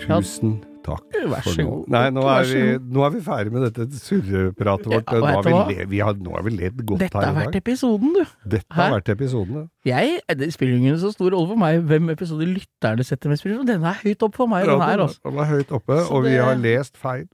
[0.00, 1.82] Tusen takk Vær så god.
[1.92, 2.60] Nei, nå er, vi,
[2.94, 5.10] nå er vi ferdig med dette surrepratet vårt.
[5.10, 7.36] Ja, nå, har vi le, vi har, nå har vi ledd godt Dette her har
[7.36, 8.22] vært episoden, du.
[8.54, 12.46] Dette har vært episoden, Jeg, det spiller ingen så stor rolle for meg hvem episode
[12.48, 13.66] lytterne setter mest pris på.
[13.68, 15.20] Denne er høyt oppe for meg, Ja, den her, den altså.
[15.26, 17.28] den var høyt oppe, Så og vi har lest feil.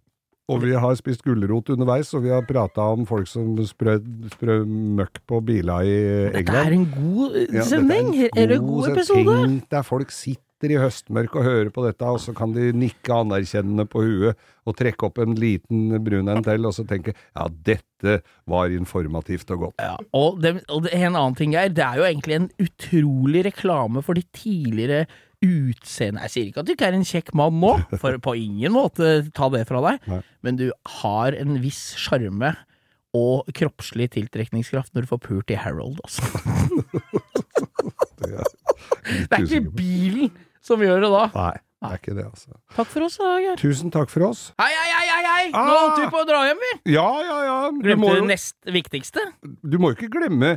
[0.47, 3.97] Og vi har spist gulrot underveis, og vi har prata om folk som sprø,
[4.30, 5.97] sprø møkk på biler i
[6.36, 8.12] Dette er en god sending!
[8.14, 9.38] Ja, en god Er det en god episode?
[9.74, 13.88] Deg folk sitter i høstmørket og hører på dette, og så kan de nikke anerkjennende
[13.90, 18.20] på huet og trekke opp en liten brun en til, og så tenke ja, dette
[18.47, 19.82] var informativt og godt.
[19.82, 23.49] Ja, og, det, og det, en annen ting er, det er jo egentlig en utrolig
[23.51, 25.09] reklame for de tidligere
[25.47, 27.72] utseende Jeg sier ikke at du ikke er en kjekk mann nå,
[28.03, 30.20] for på ingen måte ta det fra deg, Nei.
[30.47, 30.66] men du
[31.01, 32.55] har en viss sjarme
[33.16, 36.26] og kroppslig tiltrekningskraft når du får pult i Harold, altså.
[38.16, 38.51] Det er
[39.07, 40.30] Det er ikke bilen
[40.64, 41.24] som gjør det da.
[41.36, 41.53] Nei,
[41.84, 42.57] det er ikke det, altså.
[42.74, 43.59] Takk for oss, da, Geir.
[43.61, 44.40] Tusen takk for oss.
[44.61, 45.44] Hei, hei, hei, hei, hei!
[45.53, 45.74] Nå Ah!
[45.84, 46.72] holdt vi på å dra hjem, vi!
[46.97, 47.57] Ja, ja, ja.
[47.76, 49.22] Du Glemte det nest viktigste.
[49.62, 50.57] du må jo ikke glemme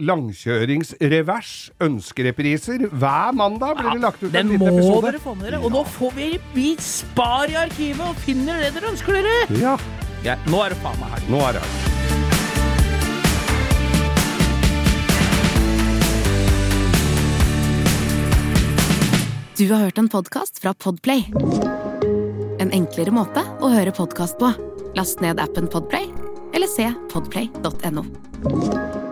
[0.00, 2.86] langkjøringsrevers, ønskerepriser.
[2.88, 5.10] Hver mandag blir det lagt ut Den en må liten episode.
[5.12, 5.60] dere få med dere.
[5.64, 9.60] Og nå får vi Vi spar i arkivet og finner det dere ønsker dere!
[9.60, 9.76] Ja.
[10.24, 11.28] Ja, nå er det faen meg helg.
[11.34, 11.90] Nå er det her.
[19.56, 21.24] Du har hørt en podkast fra Podplay.
[22.62, 24.50] En enklere måte å høre podkast på.
[24.96, 26.08] Last ned appen Podplay,
[26.56, 29.11] eller se podplay.no.